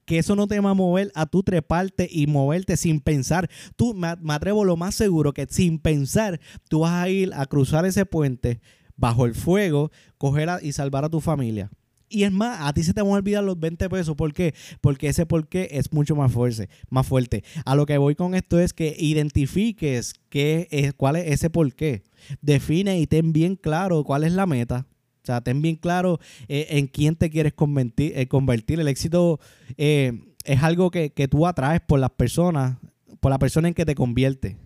Que 0.04 0.18
eso 0.18 0.36
no 0.36 0.46
te 0.46 0.60
va 0.60 0.70
a 0.70 0.74
mover 0.74 1.10
a 1.14 1.26
tu 1.26 1.42
treparte 1.42 2.08
y 2.10 2.26
moverte 2.26 2.76
sin 2.76 3.00
pensar. 3.00 3.48
Tú, 3.76 3.94
me, 3.94 4.08
atrevo 4.28 4.64
lo 4.64 4.76
más 4.76 4.94
seguro 4.94 5.32
que 5.32 5.46
sin 5.48 5.78
pensar, 5.78 6.40
tú 6.68 6.80
vas 6.80 6.92
a 6.92 7.08
ir 7.08 7.32
a 7.34 7.46
cruzar 7.46 7.84
ese 7.86 8.06
puente 8.06 8.60
bajo 8.96 9.26
el 9.26 9.34
fuego, 9.34 9.90
coger 10.18 10.48
y 10.62 10.72
salvar 10.72 11.04
a 11.04 11.10
tu 11.10 11.20
familia. 11.20 11.70
Y 12.08 12.22
es 12.22 12.32
más, 12.32 12.58
a 12.60 12.72
ti 12.72 12.84
se 12.84 12.94
te 12.94 13.02
van 13.02 13.10
a 13.10 13.14
olvidar 13.14 13.42
los 13.42 13.58
20 13.58 13.88
pesos. 13.88 14.14
¿Por 14.14 14.32
qué? 14.32 14.54
Porque 14.80 15.08
ese 15.08 15.26
por 15.26 15.48
qué 15.48 15.68
es 15.72 15.92
mucho 15.92 16.14
más 16.14 16.30
fuerte, 16.30 16.68
más 16.88 17.06
fuerte. 17.06 17.42
A 17.64 17.74
lo 17.74 17.86
que 17.86 17.98
voy 17.98 18.14
con 18.14 18.34
esto 18.34 18.60
es 18.60 18.72
que 18.72 18.94
identifiques 18.98 20.14
qué 20.28 20.68
es, 20.70 20.94
cuál 20.94 21.16
es 21.16 21.26
ese 21.26 21.50
por 21.50 21.74
qué. 21.74 22.04
Define 22.40 23.00
y 23.00 23.06
ten 23.06 23.32
bien 23.32 23.56
claro 23.56 24.04
cuál 24.04 24.22
es 24.22 24.32
la 24.32 24.46
meta. 24.46 24.86
O 25.24 25.26
sea, 25.26 25.40
ten 25.40 25.62
bien 25.62 25.76
claro 25.76 26.20
eh, 26.48 26.66
en 26.68 26.87
quién 26.87 27.16
te 27.16 27.30
quieres 27.30 27.54
convertir. 27.54 28.12
Eh, 28.14 28.28
convertir. 28.28 28.78
El 28.78 28.88
éxito 28.88 29.40
eh, 29.78 30.12
es 30.44 30.62
algo 30.62 30.90
que, 30.90 31.10
tú 31.30 31.46
atraes 31.46 31.80
por 31.80 31.98
las 31.98 32.10
personas, 32.10 32.76
por 33.20 33.30
la 33.30 33.38
persona 33.38 33.68
en 33.68 33.74
que 33.74 33.87
te 33.87 33.94
convierte. 33.94 34.58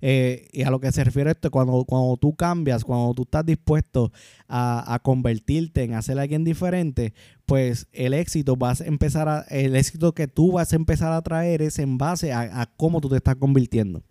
y 0.00 0.62
a 0.62 0.70
lo 0.70 0.80
que 0.80 0.90
se 0.92 1.04
refiere 1.04 1.30
esto, 1.30 1.50
cuando, 1.50 1.84
cuando 1.84 2.16
tú 2.16 2.34
cambias, 2.34 2.84
cuando 2.84 3.12
tú 3.12 3.22
estás 3.22 3.44
dispuesto 3.44 4.10
a, 4.48 4.98
convertirte 5.04 5.84
en 5.84 5.92
hacer 5.92 6.18
a 6.18 6.22
alguien 6.22 6.42
diferente, 6.42 7.12
pues 7.44 7.86
el 7.92 8.14
éxito 8.14 8.56
vas 8.56 8.80
a 8.80 8.86
empezar 8.86 9.28
a, 9.28 9.42
el 9.50 9.76
éxito 9.76 10.14
que 10.14 10.26
tú 10.26 10.52
vas 10.52 10.72
a 10.72 10.76
empezar 10.76 11.12
a 11.12 11.20
traer 11.20 11.60
es 11.60 11.78
en 11.78 11.98
base 11.98 12.32
a, 12.32 12.62
a 12.62 12.66
cómo 12.78 13.02
tú 13.02 13.10
te 13.10 13.16
estás 13.16 13.36
convirtiendo. 13.36 14.02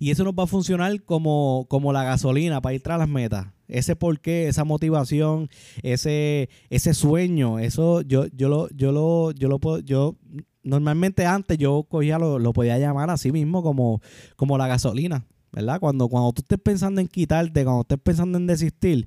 Y 0.00 0.10
eso 0.10 0.24
nos 0.24 0.34
va 0.34 0.44
a 0.44 0.46
funcionar 0.46 1.02
como, 1.02 1.66
como 1.68 1.92
la 1.92 2.04
gasolina 2.04 2.60
para 2.60 2.74
ir 2.74 2.82
tras 2.82 2.98
las 2.98 3.08
metas. 3.08 3.46
Ese 3.68 3.96
porqué, 3.96 4.48
esa 4.48 4.64
motivación, 4.64 5.48
ese, 5.82 6.50
ese 6.68 6.94
sueño, 6.94 7.58
eso 7.58 8.02
yo, 8.02 8.26
yo 8.26 8.48
lo, 8.48 8.68
yo 8.70 8.92
lo, 8.92 9.30
yo 9.32 9.48
lo 9.48 9.58
puedo, 9.58 9.78
yo 9.78 10.16
normalmente 10.62 11.24
antes 11.26 11.58
yo 11.58 11.84
cogía 11.84 12.18
lo, 12.18 12.38
lo 12.38 12.52
podía 12.52 12.78
llamar 12.78 13.10
así 13.10 13.32
mismo 13.32 13.62
como, 13.62 14.00
como 14.36 14.58
la 14.58 14.66
gasolina. 14.66 15.26
¿verdad? 15.52 15.80
Cuando, 15.80 16.08
cuando 16.08 16.32
tú 16.32 16.40
estés 16.42 16.58
pensando 16.58 17.00
en 17.00 17.08
quitarte, 17.08 17.64
cuando 17.64 17.82
estés 17.82 17.98
pensando 17.98 18.38
en 18.38 18.46
desistir, 18.46 19.06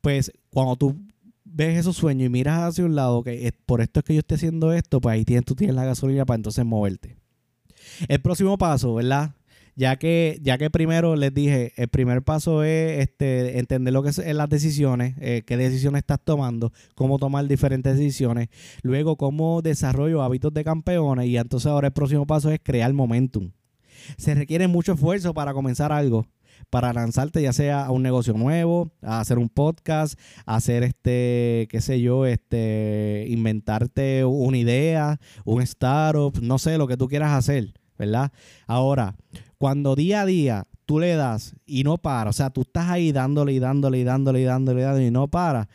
pues 0.00 0.32
cuando 0.50 0.76
tú 0.76 0.96
ves 1.44 1.78
esos 1.78 1.96
sueños 1.96 2.26
y 2.26 2.28
miras 2.28 2.60
hacia 2.60 2.84
un 2.84 2.96
lado, 2.96 3.22
que 3.22 3.52
por 3.64 3.80
esto 3.80 4.00
es 4.00 4.04
que 4.04 4.14
yo 4.14 4.20
estoy 4.20 4.34
haciendo 4.34 4.72
esto, 4.72 5.00
pues 5.00 5.14
ahí 5.14 5.24
tienes, 5.24 5.44
tú 5.44 5.54
tienes 5.54 5.76
la 5.76 5.84
gasolina 5.84 6.26
para 6.26 6.36
entonces 6.36 6.64
moverte. 6.64 7.16
El 8.08 8.20
próximo 8.20 8.58
paso, 8.58 8.94
¿verdad? 8.94 9.34
Ya 9.78 9.96
que, 9.96 10.38
ya 10.40 10.56
que 10.56 10.70
primero 10.70 11.16
les 11.16 11.34
dije, 11.34 11.74
el 11.76 11.88
primer 11.88 12.22
paso 12.22 12.64
es 12.64 12.98
este, 13.00 13.58
entender 13.58 13.92
lo 13.92 14.02
que 14.02 14.10
son 14.10 14.24
las 14.34 14.48
decisiones, 14.48 15.14
eh, 15.20 15.42
qué 15.46 15.58
decisiones 15.58 15.98
estás 15.98 16.18
tomando, 16.24 16.72
cómo 16.94 17.18
tomar 17.18 17.46
diferentes 17.46 17.98
decisiones, 17.98 18.48
luego 18.82 19.16
cómo 19.16 19.60
desarrollo 19.60 20.22
hábitos 20.22 20.54
de 20.54 20.64
campeones 20.64 21.26
y 21.26 21.36
entonces 21.36 21.66
ahora 21.66 21.88
el 21.88 21.92
próximo 21.92 22.26
paso 22.26 22.50
es 22.50 22.58
crear 22.62 22.90
momentum. 22.94 23.50
Se 24.16 24.34
requiere 24.34 24.66
mucho 24.66 24.94
esfuerzo 24.94 25.34
para 25.34 25.52
comenzar 25.52 25.92
algo, 25.92 26.26
para 26.70 26.94
lanzarte 26.94 27.42
ya 27.42 27.52
sea 27.52 27.84
a 27.84 27.90
un 27.90 28.02
negocio 28.02 28.32
nuevo, 28.32 28.90
a 29.02 29.20
hacer 29.20 29.38
un 29.38 29.50
podcast, 29.50 30.18
a 30.46 30.56
hacer 30.56 30.84
este, 30.84 31.68
qué 31.70 31.82
sé 31.82 32.00
yo, 32.00 32.24
este, 32.24 33.26
inventarte 33.28 34.24
una 34.24 34.56
idea, 34.56 35.20
un 35.44 35.60
startup, 35.60 36.40
no 36.40 36.58
sé, 36.58 36.78
lo 36.78 36.86
que 36.86 36.96
tú 36.96 37.08
quieras 37.08 37.32
hacer, 37.32 37.74
¿verdad? 37.98 38.32
Ahora, 38.66 39.16
cuando 39.58 39.96
día 39.96 40.22
a 40.22 40.26
día 40.26 40.66
tú 40.84 40.98
le 41.00 41.14
das 41.14 41.56
y 41.66 41.84
no 41.84 41.98
para, 41.98 42.30
o 42.30 42.32
sea, 42.32 42.50
tú 42.50 42.62
estás 42.62 42.88
ahí 42.88 43.12
dándole 43.12 43.52
y 43.52 43.58
dándole 43.58 43.98
y 43.98 44.04
dándole 44.04 44.40
y 44.40 44.44
dándole 44.44 44.80
y 44.80 44.84
dándole 44.84 45.06
y 45.06 45.10
no 45.10 45.28
para, 45.28 45.68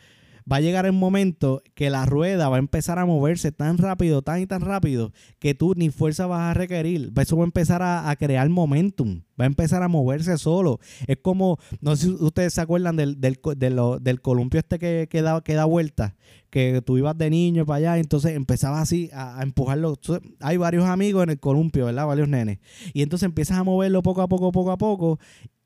va 0.50 0.56
a 0.56 0.60
llegar 0.60 0.86
el 0.86 0.92
momento 0.92 1.62
que 1.74 1.90
la 1.90 2.06
rueda 2.06 2.48
va 2.48 2.56
a 2.56 2.58
empezar 2.58 2.98
a 2.98 3.06
moverse 3.06 3.52
tan 3.52 3.78
rápido, 3.78 4.22
tan 4.22 4.40
y 4.40 4.46
tan 4.46 4.60
rápido, 4.60 5.12
que 5.38 5.54
tú 5.54 5.74
ni 5.76 5.90
fuerza 5.90 6.26
vas 6.26 6.50
a 6.50 6.54
requerir. 6.54 7.12
Eso 7.16 7.36
va 7.36 7.44
a 7.44 7.46
empezar 7.46 7.82
a, 7.82 8.14
crear 8.16 8.48
momentum, 8.48 9.22
va 9.40 9.44
a 9.44 9.46
empezar 9.46 9.82
a 9.82 9.88
moverse 9.88 10.36
solo. 10.38 10.80
Es 11.06 11.18
como, 11.22 11.58
no 11.80 11.96
sé 11.96 12.06
si 12.06 12.12
ustedes 12.12 12.54
se 12.54 12.60
acuerdan 12.60 12.96
del, 12.96 13.20
del, 13.20 14.20
columpio 14.20 14.60
este 14.60 14.78
que, 14.78 15.08
que, 15.10 15.22
da, 15.22 15.40
que 15.42 15.54
da 15.54 15.64
vuelta, 15.64 16.16
que 16.50 16.82
tú 16.84 16.98
ibas 16.98 17.16
de 17.16 17.30
niño 17.30 17.64
para 17.64 17.78
allá, 17.78 17.98
entonces 17.98 18.36
empezabas 18.36 18.82
así 18.82 19.10
a, 19.12 19.38
a 19.38 19.42
empujarlo. 19.42 19.98
Hay 20.40 20.56
varios 20.56 20.84
amigos 20.84 21.22
en 21.22 21.30
el 21.30 21.40
columpio, 21.40 21.86
¿verdad? 21.86 22.06
Varios 22.06 22.28
nenes. 22.28 22.58
Y 22.92 23.02
entonces 23.02 23.26
empiezas 23.26 23.58
a 23.58 23.64
moverlo 23.64 24.02
poco 24.02 24.22
a 24.22 24.28
poco, 24.28 24.52
poco 24.52 24.70
a 24.70 24.78
poco, 24.78 25.18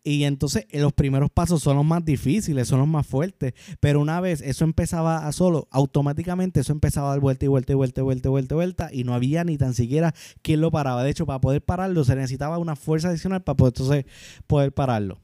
y 0.06 0.22
entonces 0.22 0.68
eh, 0.70 0.80
los 0.80 0.92
primeros 0.92 1.30
pasos 1.30 1.60
son 1.60 1.76
los 1.76 1.84
más 1.84 2.04
difíciles, 2.04 2.68
son 2.68 2.78
los 2.78 2.86
más 2.86 3.04
fuertes. 3.04 3.54
Pero 3.80 4.00
una 4.00 4.20
vez 4.20 4.40
eso 4.40 4.64
empezaba 4.64 5.26
a 5.26 5.32
solo, 5.32 5.66
automáticamente 5.72 6.60
eso 6.60 6.72
empezaba 6.72 7.08
a 7.08 7.10
dar 7.10 7.20
vuelta 7.20 7.44
y 7.44 7.48
vuelta 7.48 7.72
y 7.72 7.74
vuelta 7.74 8.00
y 8.02 8.04
vuelta 8.04 8.28
y 8.28 8.30
vuelta 8.30 8.54
y 8.54 8.56
vuelta. 8.56 8.88
Y 8.92 9.02
no 9.02 9.14
había 9.14 9.42
ni 9.42 9.58
tan 9.58 9.74
siquiera 9.74 10.14
quien 10.42 10.60
lo 10.60 10.70
paraba. 10.70 11.02
De 11.02 11.10
hecho, 11.10 11.26
para 11.26 11.40
poder 11.40 11.60
pararlo 11.60 12.04
se 12.04 12.14
necesitaba 12.14 12.58
una 12.58 12.76
fuerza 12.76 13.08
adicional 13.08 13.42
para 13.42 13.56
poder, 13.56 13.74
entonces, 13.76 14.04
poder 14.46 14.72
pararlo. 14.72 15.18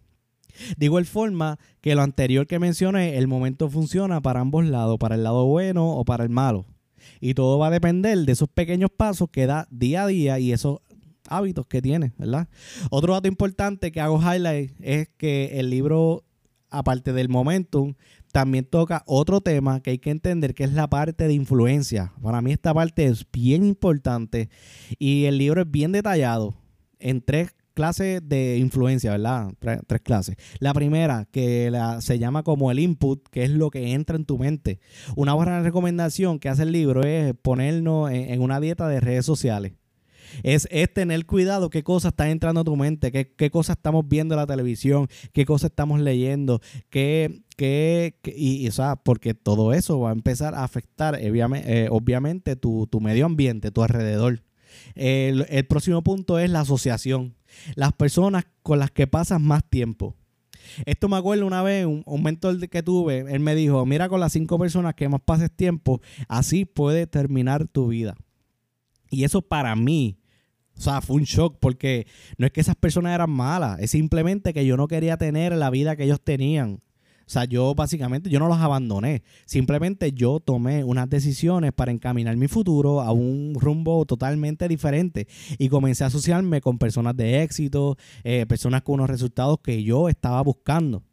De 0.76 0.86
igual 0.86 1.06
forma 1.06 1.60
que 1.80 1.94
lo 1.94 2.02
anterior 2.02 2.48
que 2.48 2.58
mencioné, 2.58 3.18
el 3.18 3.28
momento 3.28 3.70
funciona 3.70 4.20
para 4.20 4.40
ambos 4.40 4.64
lados, 4.64 4.98
para 4.98 5.14
el 5.14 5.22
lado 5.22 5.46
bueno 5.46 5.92
o 5.92 6.04
para 6.04 6.24
el 6.24 6.30
malo. 6.30 6.66
Y 7.20 7.34
todo 7.34 7.56
va 7.56 7.68
a 7.68 7.70
depender 7.70 8.18
de 8.18 8.32
esos 8.32 8.48
pequeños 8.48 8.90
pasos 8.90 9.28
que 9.30 9.46
da 9.46 9.68
día 9.70 10.02
a 10.02 10.06
día 10.08 10.38
y 10.40 10.50
eso 10.50 10.82
hábitos 11.28 11.66
que 11.66 11.82
tiene, 11.82 12.12
¿verdad? 12.18 12.48
Otro 12.90 13.14
dato 13.14 13.28
importante 13.28 13.92
que 13.92 14.00
hago 14.00 14.20
highlight 14.20 14.72
es 14.80 15.08
que 15.16 15.58
el 15.60 15.70
libro, 15.70 16.24
aparte 16.70 17.12
del 17.12 17.28
momentum, 17.28 17.94
también 18.32 18.64
toca 18.64 19.02
otro 19.06 19.40
tema 19.40 19.80
que 19.80 19.90
hay 19.90 19.98
que 19.98 20.10
entender, 20.10 20.54
que 20.54 20.64
es 20.64 20.72
la 20.72 20.88
parte 20.88 21.26
de 21.26 21.34
influencia. 21.34 22.12
Para 22.22 22.40
mí 22.40 22.52
esta 22.52 22.72
parte 22.72 23.04
es 23.06 23.26
bien 23.30 23.64
importante 23.64 24.48
y 24.98 25.24
el 25.24 25.38
libro 25.38 25.62
es 25.62 25.70
bien 25.70 25.92
detallado 25.92 26.54
en 26.98 27.20
tres 27.20 27.54
clases 27.74 28.20
de 28.26 28.58
influencia, 28.58 29.12
¿verdad? 29.12 29.52
Tres, 29.58 30.00
clases. 30.02 30.36
La 30.58 30.74
primera, 30.74 31.26
que 31.30 31.70
se 32.00 32.18
llama 32.18 32.42
como 32.42 32.70
el 32.70 32.78
input, 32.78 33.26
que 33.28 33.44
es 33.44 33.50
lo 33.50 33.70
que 33.70 33.92
entra 33.92 34.16
en 34.16 34.24
tu 34.24 34.38
mente. 34.38 34.80
Una 35.16 35.34
buena 35.34 35.62
recomendación 35.62 36.38
que 36.38 36.48
hace 36.48 36.62
el 36.62 36.72
libro 36.72 37.02
es 37.02 37.34
ponernos 37.34 38.10
en 38.10 38.40
una 38.40 38.60
dieta 38.60 38.88
de 38.88 39.00
redes 39.00 39.26
sociales 39.26 39.72
es, 40.42 40.68
tener 40.92 41.26
cuidado 41.26 41.70
qué 41.70 41.82
cosas 41.82 42.12
están 42.12 42.28
entrando 42.28 42.60
a 42.60 42.64
tu 42.64 42.76
mente, 42.76 43.12
qué, 43.12 43.32
qué 43.34 43.50
cosas 43.50 43.76
estamos 43.76 44.06
viendo 44.08 44.34
en 44.34 44.40
la 44.40 44.46
televisión, 44.46 45.08
qué 45.32 45.44
cosas 45.44 45.70
estamos 45.70 46.00
leyendo, 46.00 46.60
qué, 46.90 47.42
qué, 47.56 48.18
y, 48.24 48.66
o 48.68 48.72
sea, 48.72 48.96
porque 48.96 49.34
todo 49.34 49.72
eso 49.72 50.00
va 50.00 50.10
a 50.10 50.12
empezar 50.12 50.54
a 50.54 50.64
afectar 50.64 51.18
eh, 51.20 51.88
obviamente, 51.90 52.56
tu, 52.56 52.88
medio 53.00 53.26
ambiente, 53.26 53.70
tu 53.70 53.82
alrededor. 53.82 54.42
El, 54.94 55.66
próximo 55.66 56.02
punto 56.02 56.38
es 56.38 56.50
la 56.50 56.60
asociación. 56.60 57.34
Las 57.74 57.92
personas 57.92 58.46
con 58.62 58.78
las 58.78 58.90
que 58.90 59.06
pasas 59.06 59.40
más 59.40 59.68
tiempo. 59.68 60.16
Esto 60.86 61.08
me 61.08 61.16
acuerdo 61.16 61.46
una 61.46 61.62
vez, 61.62 61.84
un, 61.84 62.02
un, 62.06 62.22
mentor 62.22 62.68
que 62.68 62.82
tuve, 62.82 63.18
él 63.18 63.40
me 63.40 63.54
dijo, 63.54 63.84
mira 63.84 64.08
con 64.08 64.20
las 64.20 64.32
cinco 64.32 64.58
personas 64.58 64.94
que 64.94 65.08
más 65.08 65.20
pases 65.20 65.50
tiempo, 65.50 66.00
así 66.28 66.64
puede 66.64 67.06
terminar 67.06 67.66
tu 67.66 67.88
vida. 67.88 68.14
Y 69.10 69.24
eso 69.24 69.42
para 69.42 69.76
mí 69.76 70.21
o 70.76 70.80
sea, 70.80 71.00
fue 71.00 71.16
un 71.16 71.24
shock 71.24 71.56
porque 71.60 72.06
no 72.38 72.46
es 72.46 72.52
que 72.52 72.60
esas 72.60 72.76
personas 72.76 73.14
eran 73.14 73.30
malas, 73.30 73.78
es 73.80 73.90
simplemente 73.90 74.52
que 74.52 74.66
yo 74.66 74.76
no 74.76 74.88
quería 74.88 75.16
tener 75.16 75.54
la 75.54 75.70
vida 75.70 75.96
que 75.96 76.04
ellos 76.04 76.20
tenían. 76.20 76.80
O 77.24 77.30
sea, 77.32 77.44
yo 77.44 77.74
básicamente, 77.74 78.28
yo 78.28 78.38
no 78.40 78.48
los 78.48 78.58
abandoné. 78.58 79.22
Simplemente 79.46 80.12
yo 80.12 80.38
tomé 80.40 80.84
unas 80.84 81.08
decisiones 81.08 81.72
para 81.72 81.92
encaminar 81.92 82.36
mi 82.36 82.48
futuro 82.48 83.00
a 83.00 83.12
un 83.12 83.54
rumbo 83.58 84.04
totalmente 84.04 84.68
diferente. 84.68 85.28
Y 85.56 85.68
comencé 85.68 86.04
a 86.04 86.08
asociarme 86.08 86.60
con 86.60 86.78
personas 86.78 87.16
de 87.16 87.42
éxito, 87.42 87.96
eh, 88.24 88.44
personas 88.46 88.82
con 88.82 88.94
unos 88.96 89.08
resultados 89.08 89.60
que 89.62 89.82
yo 89.82 90.08
estaba 90.10 90.42
buscando. 90.42 91.04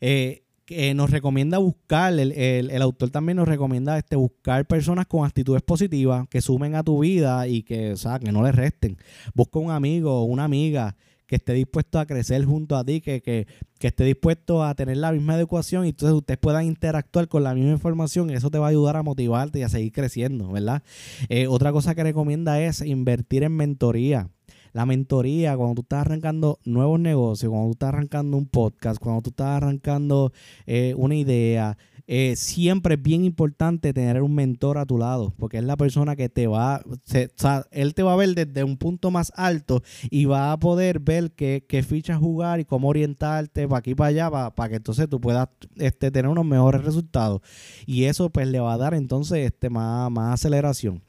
Eh, 0.00 0.42
eh, 0.74 0.94
nos 0.94 1.10
recomienda 1.10 1.58
buscar, 1.58 2.12
el, 2.12 2.82
autor 2.82 3.10
también 3.10 3.36
nos 3.36 3.48
recomienda 3.48 3.98
este, 3.98 4.16
buscar 4.16 4.66
personas 4.66 5.06
con 5.06 5.24
actitudes 5.24 5.62
positivas 5.62 6.26
que 6.28 6.40
sumen 6.40 6.74
a 6.74 6.82
tu 6.82 7.00
vida 7.00 7.46
y 7.46 7.62
que, 7.62 7.92
o 7.94 8.18
que 8.18 8.32
no 8.32 8.42
le 8.42 8.52
resten. 8.52 8.96
Busca 9.34 9.58
un 9.58 9.70
amigo 9.70 10.20
o 10.20 10.24
una 10.24 10.44
amiga 10.44 10.96
que 11.32 11.36
esté 11.36 11.54
dispuesto 11.54 11.98
a 11.98 12.04
crecer 12.04 12.44
junto 12.44 12.76
a 12.76 12.84
ti, 12.84 13.00
que, 13.00 13.22
que, 13.22 13.46
esté 13.80 14.04
dispuesto 14.04 14.62
a 14.62 14.74
tener 14.74 14.98
la 14.98 15.12
misma 15.12 15.34
educación 15.34 15.86
y 15.86 15.88
entonces 15.88 16.14
ustedes 16.14 16.38
puedan 16.38 16.66
interactuar 16.66 17.26
con 17.26 17.42
la 17.42 17.54
misma 17.54 17.72
información 17.72 18.28
y 18.28 18.34
eso 18.34 18.50
te 18.50 18.58
va 18.58 18.66
a 18.66 18.68
ayudar 18.68 18.96
a 18.96 19.02
motivarte 19.02 19.58
y 19.58 19.62
a 19.62 19.70
seguir 19.70 19.92
creciendo, 19.92 20.52
¿verdad? 20.52 20.82
Eh, 21.30 21.46
otra 21.46 21.72
cosa 21.72 21.94
que 21.94 22.02
recomienda 22.02 22.60
es 22.60 22.82
invertir 22.82 23.44
en 23.44 23.56
mentoría 23.56 24.28
la 24.72 24.86
mentoría, 24.86 25.56
cuando 25.56 25.76
tú 25.76 25.82
estás 25.82 26.00
arrancando 26.00 26.58
nuevos 26.64 26.98
negocios, 26.98 27.50
cuando 27.50 27.68
tú 27.68 27.72
estás 27.72 27.88
arrancando 27.90 28.36
un 28.36 28.46
podcast, 28.46 29.00
cuando 29.00 29.22
tú 29.22 29.30
estás 29.30 29.48
arrancando 29.48 30.32
eh, 30.66 30.94
una 30.96 31.14
idea, 31.14 31.76
eh, 32.06 32.34
siempre 32.36 32.96
es 32.96 33.02
bien 33.02 33.24
importante 33.24 33.92
tener 33.92 34.22
un 34.22 34.34
mentor 34.34 34.78
a 34.78 34.86
tu 34.86 34.98
lado, 34.98 35.32
porque 35.38 35.58
es 35.58 35.64
la 35.64 35.76
persona 35.76 36.16
que 36.16 36.28
te 36.28 36.46
va, 36.46 36.82
o 36.84 36.96
sea, 37.04 37.66
él 37.70 37.94
te 37.94 38.02
va 38.02 38.12
a 38.12 38.16
ver 38.16 38.34
desde 38.34 38.64
un 38.64 38.76
punto 38.76 39.10
más 39.10 39.32
alto 39.36 39.82
y 40.10 40.24
va 40.24 40.52
a 40.52 40.58
poder 40.58 40.98
ver 40.98 41.32
qué, 41.32 41.84
fichas 41.86 42.18
jugar 42.18 42.60
y 42.60 42.64
cómo 42.64 42.88
orientarte 42.88 43.68
para 43.68 43.78
aquí 43.78 43.92
y 43.92 43.94
para 43.94 44.08
allá, 44.08 44.52
para, 44.52 44.68
que 44.68 44.76
entonces 44.76 45.08
tú 45.08 45.20
puedas 45.20 45.48
este, 45.76 46.10
tener 46.10 46.30
unos 46.30 46.44
mejores 46.44 46.84
resultados. 46.84 47.40
Y 47.86 48.04
eso 48.04 48.30
pues 48.30 48.48
le 48.48 48.60
va 48.60 48.74
a 48.74 48.78
dar 48.78 48.94
entonces 48.94 49.46
este, 49.46 49.70
más, 49.70 50.10
más 50.10 50.34
aceleración. 50.34 51.02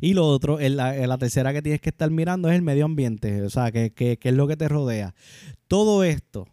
Y 0.00 0.14
lo 0.14 0.26
otro, 0.26 0.58
la, 0.60 1.18
tercera 1.18 1.52
que 1.52 1.62
tienes 1.62 1.80
que 1.80 1.90
estar 1.90 2.10
mirando 2.10 2.48
es 2.48 2.56
el 2.56 2.62
medio 2.62 2.84
ambiente, 2.84 3.42
o 3.42 3.50
sea, 3.50 3.72
que, 3.72 3.92
es 3.96 4.34
lo 4.34 4.46
que 4.46 4.56
te 4.56 4.68
rodea. 4.68 5.14
Todo 5.66 6.04
esto 6.04 6.46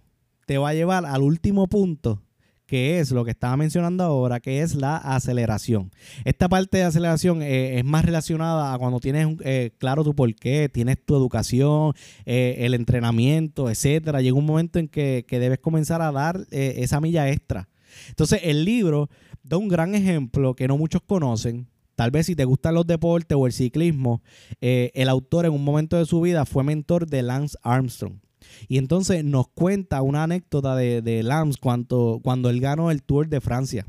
te 0.45 0.57
va 0.57 0.69
a 0.69 0.73
llevar 0.73 1.05
al 1.05 1.21
último 1.21 1.67
punto, 1.67 2.21
que 2.65 2.99
es 2.99 3.11
lo 3.11 3.23
que 3.23 3.31
estaba 3.31 3.55
mencionando 3.57 4.03
ahora, 4.03 4.39
que 4.39 4.61
es 4.61 4.75
la 4.75 4.97
aceleración. 4.97 5.91
Esta 6.23 6.49
parte 6.49 6.77
de 6.77 6.83
aceleración 6.83 7.41
eh, 7.41 7.79
es 7.79 7.85
más 7.85 8.05
relacionada 8.05 8.73
a 8.73 8.77
cuando 8.79 8.99
tienes 8.99 9.27
eh, 9.43 9.71
claro 9.77 10.03
tu 10.03 10.15
porqué, 10.15 10.69
tienes 10.69 10.97
tu 11.03 11.15
educación, 11.15 11.93
eh, 12.25 12.55
el 12.59 12.73
entrenamiento, 12.73 13.69
etcétera. 13.69 14.21
Llega 14.21 14.38
un 14.38 14.45
momento 14.45 14.79
en 14.79 14.88
que, 14.88 15.25
que 15.27 15.39
debes 15.39 15.59
comenzar 15.59 16.01
a 16.01 16.11
dar 16.11 16.45
esa 16.51 16.99
milla 16.99 17.29
extra. 17.29 17.69
Entonces, 18.09 18.41
el 18.43 18.65
libro 18.65 19.09
da 19.43 19.57
un 19.57 19.67
gran 19.67 19.93
ejemplo 19.95 20.55
que 20.55 20.67
no 20.67 20.77
muchos 20.77 21.01
conocen, 21.03 21.67
Tal 21.95 22.12
vez 22.12 22.25
si 22.25 22.36
te 22.36 22.45
gustan 22.45 22.75
los 22.75 22.86
deportes 22.86 23.38
o 23.38 23.47
el 23.47 23.53
ciclismo, 23.53 24.21
eh, 24.62 24.91
el 24.93 25.10
autor 25.10 25.45
en 25.45 25.53
un 25.53 25.63
momento 25.63 25.97
de 25.97 26.05
su 26.05 26.21
vida 26.21 26.45
fue 26.45 26.63
mentor 26.63 27.08
de 27.08 27.23
Lance 27.23 27.58
Armstrong. 27.63 28.19
Y 28.67 28.77
entonces 28.77 29.23
nos 29.23 29.47
cuenta 29.47 30.01
una 30.01 30.23
anécdota 30.23 30.75
de, 30.75 31.23
Lance 31.23 31.58
cuando, 31.60 32.19
cuando 32.23 32.49
él 32.49 32.60
ganó 32.62 32.91
el 32.91 33.01
Tour 33.01 33.27
de 33.27 33.41
Francia. 33.41 33.88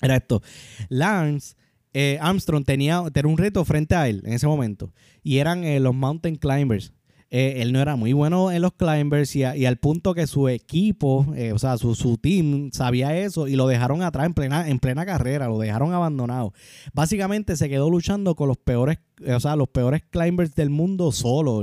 Era 0.00 0.16
esto. 0.16 0.42
Lance 0.88 1.56
eh, 1.92 2.18
Armstrong 2.20 2.64
tenía, 2.64 3.02
tenía, 3.12 3.30
un 3.30 3.38
reto 3.38 3.64
frente 3.64 3.94
a 3.94 4.08
él 4.08 4.22
en 4.24 4.32
ese 4.34 4.46
momento. 4.46 4.92
Y 5.22 5.38
eran 5.38 5.64
eh, 5.64 5.80
los 5.80 5.94
mountain 5.94 6.36
climbers. 6.36 6.92
Eh, 7.30 7.56
él 7.60 7.74
no 7.74 7.80
era 7.80 7.94
muy 7.96 8.14
bueno 8.14 8.50
en 8.50 8.62
los 8.62 8.72
climbers 8.72 9.36
y, 9.36 9.44
al 9.44 9.76
punto 9.76 10.14
que 10.14 10.26
su 10.26 10.48
equipo, 10.48 11.26
eh, 11.36 11.52
o 11.52 11.58
sea, 11.58 11.76
su, 11.76 11.94
su, 11.94 12.16
team 12.16 12.70
sabía 12.72 13.18
eso 13.18 13.48
y 13.48 13.56
lo 13.56 13.66
dejaron 13.66 14.02
atrás 14.02 14.24
en 14.24 14.32
plena, 14.32 14.68
en 14.68 14.78
plena 14.78 15.04
carrera, 15.04 15.46
lo 15.46 15.58
dejaron 15.58 15.92
abandonado. 15.92 16.54
Básicamente 16.94 17.56
se 17.56 17.68
quedó 17.68 17.90
luchando 17.90 18.34
con 18.34 18.48
los 18.48 18.56
peores, 18.56 18.98
eh, 19.22 19.34
o 19.34 19.40
sea, 19.40 19.56
los 19.56 19.68
peores 19.68 20.02
climbers 20.08 20.54
del 20.54 20.70
mundo 20.70 21.12
solo. 21.12 21.62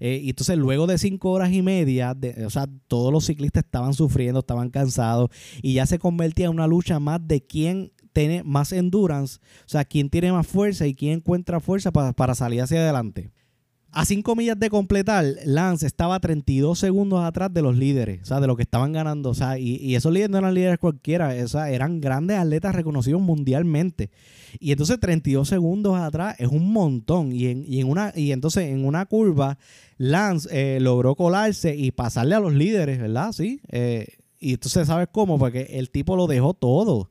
Y 0.00 0.28
entonces 0.28 0.58
luego 0.58 0.86
de 0.86 0.98
cinco 0.98 1.30
horas 1.30 1.50
y 1.52 1.62
media, 1.62 2.14
o 2.44 2.50
sea, 2.50 2.66
todos 2.88 3.10
los 3.10 3.24
ciclistas 3.24 3.64
estaban 3.64 3.94
sufriendo, 3.94 4.40
estaban 4.40 4.68
cansados 4.68 5.30
y 5.62 5.74
ya 5.74 5.86
se 5.86 5.98
convertía 5.98 6.46
en 6.46 6.52
una 6.52 6.66
lucha 6.66 7.00
más 7.00 7.26
de 7.26 7.40
quién 7.40 7.92
tiene 8.12 8.42
más 8.44 8.72
endurance, 8.72 9.38
o 9.60 9.68
sea, 9.68 9.84
quién 9.84 10.10
tiene 10.10 10.30
más 10.30 10.46
fuerza 10.46 10.86
y 10.86 10.94
quién 10.94 11.14
encuentra 11.14 11.58
fuerza 11.58 11.90
para, 11.90 12.12
para 12.12 12.34
salir 12.34 12.60
hacia 12.60 12.80
adelante. 12.80 13.30
A 13.96 14.04
5 14.04 14.34
millas 14.34 14.58
de 14.58 14.70
completar, 14.70 15.24
Lance 15.44 15.86
estaba 15.86 16.18
32 16.18 16.76
segundos 16.76 17.22
atrás 17.22 17.54
de 17.54 17.62
los 17.62 17.76
líderes, 17.76 18.22
o 18.22 18.24
sea, 18.24 18.40
de 18.40 18.48
los 18.48 18.56
que 18.56 18.64
estaban 18.64 18.92
ganando. 18.92 19.30
O 19.30 19.34
sea, 19.34 19.56
y, 19.56 19.94
esos 19.94 20.12
líderes 20.12 20.30
no 20.30 20.38
eran 20.38 20.52
líderes 20.52 20.80
cualquiera, 20.80 21.32
o 21.44 21.46
sea, 21.46 21.70
eran 21.70 22.00
grandes 22.00 22.36
atletas 22.36 22.74
reconocidos 22.74 23.22
mundialmente. 23.22 24.10
Y 24.58 24.72
entonces 24.72 24.98
32 24.98 25.48
segundos 25.48 25.96
atrás 25.96 26.34
es 26.40 26.48
un 26.48 26.72
montón. 26.72 27.30
Y, 27.32 27.46
en, 27.46 27.86
una, 27.86 28.12
y 28.16 28.32
entonces 28.32 28.64
en 28.64 28.84
una 28.84 29.06
curva, 29.06 29.58
Lance 29.96 30.48
eh, 30.50 30.80
logró 30.80 31.14
colarse 31.14 31.76
y 31.76 31.92
pasarle 31.92 32.34
a 32.34 32.40
los 32.40 32.52
líderes, 32.52 32.98
¿verdad? 32.98 33.30
Sí. 33.30 33.60
Eh, 33.68 34.08
y 34.40 34.54
entonces, 34.54 34.88
¿sabes 34.88 35.06
cómo? 35.12 35.38
Porque 35.38 35.68
el 35.78 35.90
tipo 35.90 36.16
lo 36.16 36.26
dejó 36.26 36.52
todo 36.52 37.10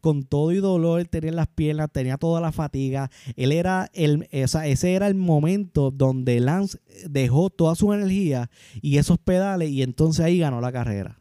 con 0.00 0.24
todo 0.24 0.52
y 0.52 0.56
dolor, 0.56 1.04
tenía 1.06 1.32
las 1.32 1.48
piernas, 1.48 1.90
tenía 1.92 2.16
toda 2.16 2.40
la 2.40 2.52
fatiga. 2.52 3.10
Él 3.36 3.52
era 3.52 3.90
el, 3.92 4.28
ese 4.30 4.94
era 4.94 5.06
el 5.06 5.14
momento 5.14 5.90
donde 5.90 6.40
Lance 6.40 6.78
dejó 7.08 7.50
toda 7.50 7.74
su 7.74 7.92
energía 7.92 8.50
y 8.80 8.98
esos 8.98 9.18
pedales 9.18 9.70
y 9.70 9.82
entonces 9.82 10.24
ahí 10.24 10.38
ganó 10.38 10.60
la 10.60 10.72
carrera. 10.72 11.20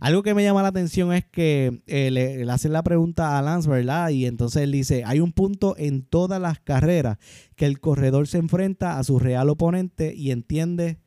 Algo 0.00 0.22
que 0.22 0.34
me 0.34 0.42
llama 0.42 0.62
la 0.62 0.68
atención 0.68 1.12
es 1.12 1.24
que 1.24 1.82
eh, 1.86 2.10
le, 2.10 2.50
hacen 2.50 2.72
la 2.72 2.82
pregunta 2.82 3.38
a 3.38 3.42
Lance, 3.42 3.68
¿verdad? 3.68 4.10
Y 4.10 4.26
entonces 4.26 4.62
él 4.62 4.72
dice, 4.72 5.02
hay 5.04 5.20
un 5.20 5.32
punto 5.32 5.74
en 5.76 6.02
todas 6.02 6.40
las 6.40 6.60
carreras 6.60 7.18
que 7.56 7.66
el 7.66 7.80
corredor 7.80 8.26
se 8.26 8.38
enfrenta 8.38 8.98
a 8.98 9.04
su 9.04 9.18
real 9.18 9.50
oponente 9.50 10.14
y 10.14 10.30
entiende 10.30 10.98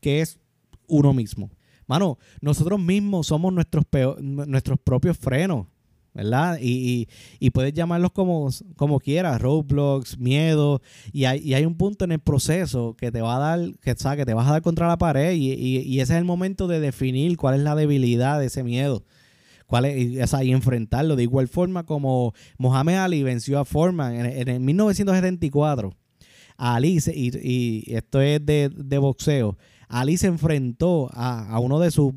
que 0.00 0.20
es 0.20 0.38
uno 0.86 1.12
mismo. 1.12 1.50
Mano, 1.86 2.18
nosotros 2.40 2.80
mismos 2.80 3.26
somos 3.26 3.52
nuestros, 3.52 3.84
nuestros 4.20 4.78
propios 4.78 5.18
frenos. 5.18 5.66
¿Verdad? 6.14 6.58
Y, 6.60 7.08
puedes 7.52 7.72
llamarlos 7.72 8.12
como, 8.12 8.48
como 8.76 9.00
quieras, 9.00 9.40
roadblocks, 9.40 10.18
miedo, 10.18 10.80
y 11.12 11.24
hay, 11.24 11.54
hay 11.54 11.64
un 11.64 11.76
punto 11.76 12.04
en 12.04 12.12
el 12.12 12.20
proceso 12.20 12.94
que 12.96 13.10
te 13.10 13.20
va 13.20 13.36
a 13.36 13.38
dar, 13.38 13.60
que, 13.80 13.94
que 13.94 14.26
te 14.26 14.34
vas 14.34 14.48
a 14.48 14.52
dar 14.52 14.62
contra 14.62 14.88
la 14.88 14.98
pared 14.98 15.32
y, 15.34 16.00
ese 16.00 16.14
es 16.14 16.18
el 16.18 16.24
momento 16.24 16.66
de 16.66 16.80
definir 16.80 17.36
cuál 17.36 17.54
es 17.56 17.60
la 17.60 17.74
debilidad 17.74 18.38
de 18.40 18.46
ese 18.46 18.62
miedo. 18.62 19.04
Cuál 19.66 19.86
es, 19.86 20.34
y 20.42 20.52
enfrentarlo 20.52 21.16
de 21.16 21.22
igual 21.22 21.48
forma 21.48 21.86
como 21.86 22.34
Mohamed 22.58 22.96
Ali 22.96 23.22
venció 23.22 23.58
a 23.58 23.64
Foreman 23.64 24.14
en, 24.14 24.48
en 24.48 24.64
1974. 24.64 25.94
Ali, 26.58 26.98
y, 27.14 27.94
esto 27.94 28.20
es 28.20 28.44
de, 28.44 28.98
boxeo, 28.98 29.56
Ali 29.88 30.18
se 30.18 30.26
enfrentó 30.26 31.10
a 31.14 31.58
uno 31.58 31.80
de 31.80 31.90
sus 31.90 32.12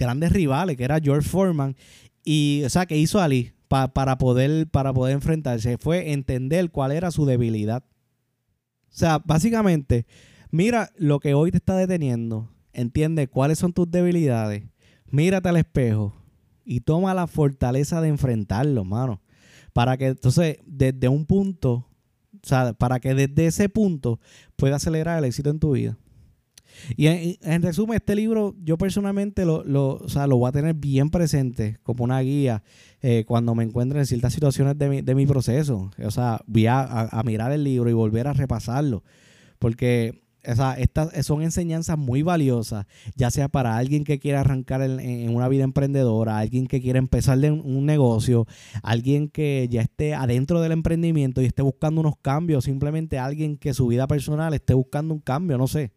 grandes 0.00 0.32
rivales, 0.32 0.76
que 0.76 0.84
era 0.84 0.98
George 1.00 1.28
Foreman, 1.28 1.76
y, 2.24 2.62
o 2.64 2.70
sea, 2.70 2.86
que 2.86 2.96
hizo 2.96 3.20
Ali 3.20 3.52
para, 3.68 4.18
poder, 4.18 4.68
para 4.68 4.92
poder 4.92 5.14
enfrentarse? 5.14 5.78
Fue 5.78 6.12
entender 6.12 6.70
cuál 6.70 6.92
era 6.92 7.10
su 7.10 7.26
debilidad. 7.26 7.84
O 7.84 8.92
sea, 8.92 9.18
básicamente, 9.24 10.06
mira 10.50 10.90
lo 10.96 11.20
que 11.20 11.34
hoy 11.34 11.50
te 11.50 11.58
está 11.58 11.76
deteniendo. 11.76 12.48
Entiende 12.72 13.28
cuáles 13.28 13.58
son 13.58 13.72
tus 13.72 13.90
debilidades. 13.90 14.64
Mírate 15.10 15.48
al 15.48 15.56
espejo 15.56 16.14
y 16.64 16.80
toma 16.80 17.14
la 17.14 17.26
fortaleza 17.26 18.00
de 18.00 18.08
enfrentarlo, 18.08 18.84
mano. 18.84 19.20
Para 19.72 19.96
que 19.96 20.08
entonces, 20.08 20.58
desde 20.66 21.08
un 21.08 21.26
punto, 21.26 21.86
o 22.42 22.46
sea, 22.46 22.72
para 22.72 23.00
que 23.00 23.14
desde 23.14 23.46
ese 23.46 23.68
punto 23.68 24.20
pueda 24.56 24.76
acelerar 24.76 25.18
el 25.18 25.24
éxito 25.24 25.50
en 25.50 25.60
tu 25.60 25.72
vida. 25.72 25.98
Y 26.96 27.06
en, 27.06 27.62
resumen, 27.62 27.96
este 27.96 28.14
libro 28.14 28.54
yo 28.62 28.78
personalmente 28.78 29.44
lo, 29.44 29.64
lo, 29.64 29.96
o 29.96 30.08
sea, 30.08 30.26
lo 30.26 30.36
voy 30.36 30.48
a 30.48 30.52
tener 30.52 30.74
bien 30.74 31.10
presente 31.10 31.78
como 31.82 32.04
una 32.04 32.20
guía 32.20 32.62
eh, 33.02 33.24
cuando 33.26 33.54
me 33.54 33.64
encuentre 33.64 33.98
en 33.98 34.06
ciertas 34.06 34.32
situaciones 34.32 34.78
de 34.78 34.88
mi, 34.88 35.02
de 35.02 35.14
mi 35.14 35.26
proceso. 35.26 35.90
O 36.04 36.10
sea, 36.10 36.40
voy 36.46 36.66
a, 36.66 37.10
mirar 37.24 37.52
el 37.52 37.64
libro 37.64 37.90
y 37.90 37.94
volver 37.94 38.26
a 38.26 38.32
repasarlo. 38.32 39.04
Porque 39.58 40.22
o 40.46 40.54
sea, 40.54 40.72
estas 40.74 41.26
son 41.26 41.42
enseñanzas 41.42 41.98
muy 41.98 42.22
valiosas, 42.22 42.86
ya 43.14 43.30
sea 43.30 43.48
para 43.48 43.76
alguien 43.76 44.04
que 44.04 44.18
quiera 44.18 44.40
arrancar 44.40 44.80
en, 44.80 45.34
una 45.34 45.48
vida 45.48 45.64
emprendedora, 45.64 46.38
alguien 46.38 46.66
que 46.66 46.80
quiera 46.80 46.98
empezar 46.98 47.38
un 47.38 47.84
negocio, 47.84 48.46
alguien 48.82 49.28
que 49.28 49.68
ya 49.70 49.82
esté 49.82 50.14
adentro 50.14 50.62
del 50.62 50.72
emprendimiento 50.72 51.42
y 51.42 51.44
esté 51.44 51.60
buscando 51.60 52.00
unos 52.00 52.14
cambios, 52.22 52.64
simplemente 52.64 53.18
alguien 53.18 53.58
que 53.58 53.74
su 53.74 53.86
vida 53.88 54.06
personal 54.06 54.54
esté 54.54 54.72
buscando 54.72 55.12
un 55.12 55.20
cambio, 55.20 55.58
no 55.58 55.66
sé. 55.66 55.92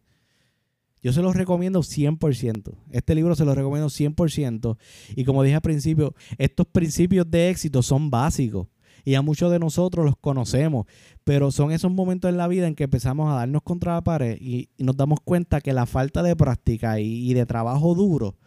Yo 1.04 1.12
se 1.12 1.20
los 1.20 1.36
recomiendo 1.36 1.80
100%. 1.80 2.72
Este 2.90 3.14
libro 3.14 3.36
se 3.36 3.44
lo 3.44 3.54
recomiendo 3.54 3.88
100%. 3.88 4.78
Y 5.14 5.24
como 5.24 5.42
dije 5.42 5.56
al 5.56 5.60
principio, 5.60 6.14
estos 6.38 6.66
principios 6.66 7.30
de 7.30 7.50
éxito 7.50 7.82
son 7.82 8.08
básicos. 8.08 8.68
Y 9.04 9.14
a 9.14 9.20
muchos 9.20 9.52
de 9.52 9.58
nosotros 9.58 10.06
los 10.06 10.16
conocemos. 10.16 10.86
Pero 11.22 11.50
son 11.50 11.72
esos 11.72 11.92
momentos 11.92 12.30
en 12.30 12.38
la 12.38 12.48
vida 12.48 12.66
en 12.66 12.74
que 12.74 12.84
empezamos 12.84 13.30
a 13.30 13.34
darnos 13.34 13.60
contra 13.62 13.92
la 13.92 14.00
pared 14.02 14.38
y, 14.40 14.70
nos 14.78 14.96
damos 14.96 15.20
cuenta 15.22 15.60
que 15.60 15.74
la 15.74 15.84
falta 15.84 16.22
de 16.22 16.34
práctica 16.36 16.98
y, 16.98 17.34
de 17.34 17.44
trabajo 17.44 17.94
duro 17.94 18.38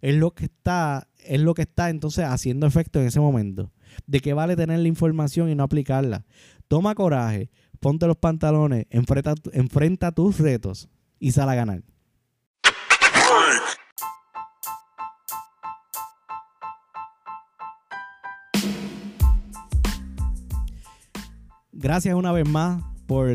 es 0.00 0.14
lo 0.14 0.30
que 0.30 0.46
está, 0.46 1.08
es 1.22 1.40
lo 1.42 1.52
que 1.52 1.62
está 1.62 1.90
entonces 1.90 2.24
haciendo 2.24 2.66
efecto 2.66 2.98
en 2.98 3.08
ese 3.08 3.20
momento. 3.20 3.72
De 4.06 4.20
qué 4.20 4.32
vale 4.32 4.56
tener 4.56 4.78
la 4.78 4.88
información 4.88 5.50
y 5.50 5.54
no 5.54 5.64
aplicarla. 5.64 6.24
Toma 6.66 6.94
coraje, 6.94 7.50
ponte 7.78 8.06
los 8.06 8.16
pantalones, 8.16 8.86
enfrenta, 8.88 9.34
enfrenta 9.52 10.12
tus 10.12 10.38
retos 10.38 10.88
y 11.20 11.32
sal 11.32 11.50
a 11.50 11.54
ganar. 11.54 11.82
Gracias 21.78 22.14
una 22.14 22.32
vez 22.32 22.48
más 22.48 22.82
por, 23.06 23.28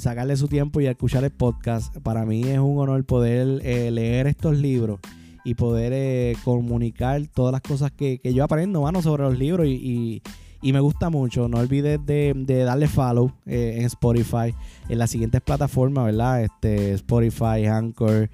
sacarle 0.00 0.36
su 0.36 0.48
tiempo 0.48 0.80
y 0.80 0.86
escuchar 0.86 1.24
el 1.24 1.30
podcast. 1.30 1.96
Para 1.98 2.24
mí 2.24 2.42
es 2.44 2.58
un 2.58 2.78
honor 2.78 3.04
poder 3.04 3.60
eh, 3.64 3.90
leer 3.90 4.26
estos 4.26 4.56
libros 4.56 5.00
y 5.44 5.54
poder 5.54 5.92
eh, 5.94 6.36
comunicar 6.44 7.26
todas 7.26 7.52
las 7.52 7.60
cosas 7.60 7.90
que, 7.90 8.20
yo 8.24 8.44
aprendo, 8.44 8.82
mano, 8.82 9.02
sobre 9.02 9.24
los 9.24 9.38
libros 9.38 9.66
y, 9.66 10.22
me 10.62 10.80
gusta 10.80 11.10
mucho. 11.10 11.48
No 11.48 11.58
olvides 11.58 11.98
de, 12.06 12.64
darle 12.64 12.86
follow 12.86 13.32
eh, 13.46 13.74
en 13.78 13.84
Spotify, 13.86 14.54
en 14.88 14.98
las 14.98 15.10
siguientes 15.10 15.40
plataformas, 15.40 16.06
¿verdad? 16.06 16.44
Este, 16.44 16.92
Spotify, 16.92 17.66
Anchor, 17.66 18.30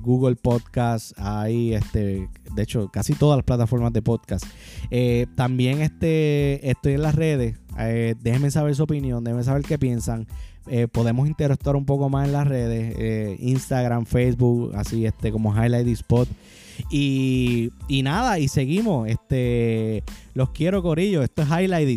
Google 0.00 0.36
Podcast, 0.36 1.12
hay 1.18 1.74
este 1.74 2.28
de 2.54 2.62
hecho, 2.62 2.88
casi 2.88 3.14
todas 3.14 3.36
las 3.36 3.44
plataformas 3.44 3.92
de 3.92 4.02
podcast. 4.02 4.44
Eh, 4.90 5.26
también 5.34 5.80
este, 5.80 6.68
estoy 6.68 6.94
en 6.94 7.02
las 7.02 7.14
redes. 7.14 7.58
Eh, 7.78 8.14
déjenme 8.20 8.50
saber 8.50 8.74
su 8.74 8.84
opinión, 8.84 9.24
déjenme 9.24 9.44
saber 9.44 9.62
qué 9.62 9.78
piensan. 9.78 10.26
Eh, 10.66 10.88
podemos 10.88 11.26
interactuar 11.28 11.76
un 11.76 11.84
poco 11.84 12.08
más 12.08 12.26
en 12.26 12.32
las 12.32 12.46
redes, 12.46 13.38
Instagram, 13.40 14.06
Facebook, 14.06 14.72
así 14.74 15.04
este 15.04 15.30
como 15.30 15.52
Highlight 15.54 15.88
Spot. 15.88 16.28
Y, 16.90 17.70
y 17.88 18.02
nada, 18.02 18.38
y 18.38 18.48
seguimos. 18.48 19.08
Este, 19.08 20.02
los 20.34 20.50
quiero, 20.50 20.82
Corillo. 20.82 21.22
Esto 21.22 21.42
es 21.42 21.48
Highlight 21.48 21.88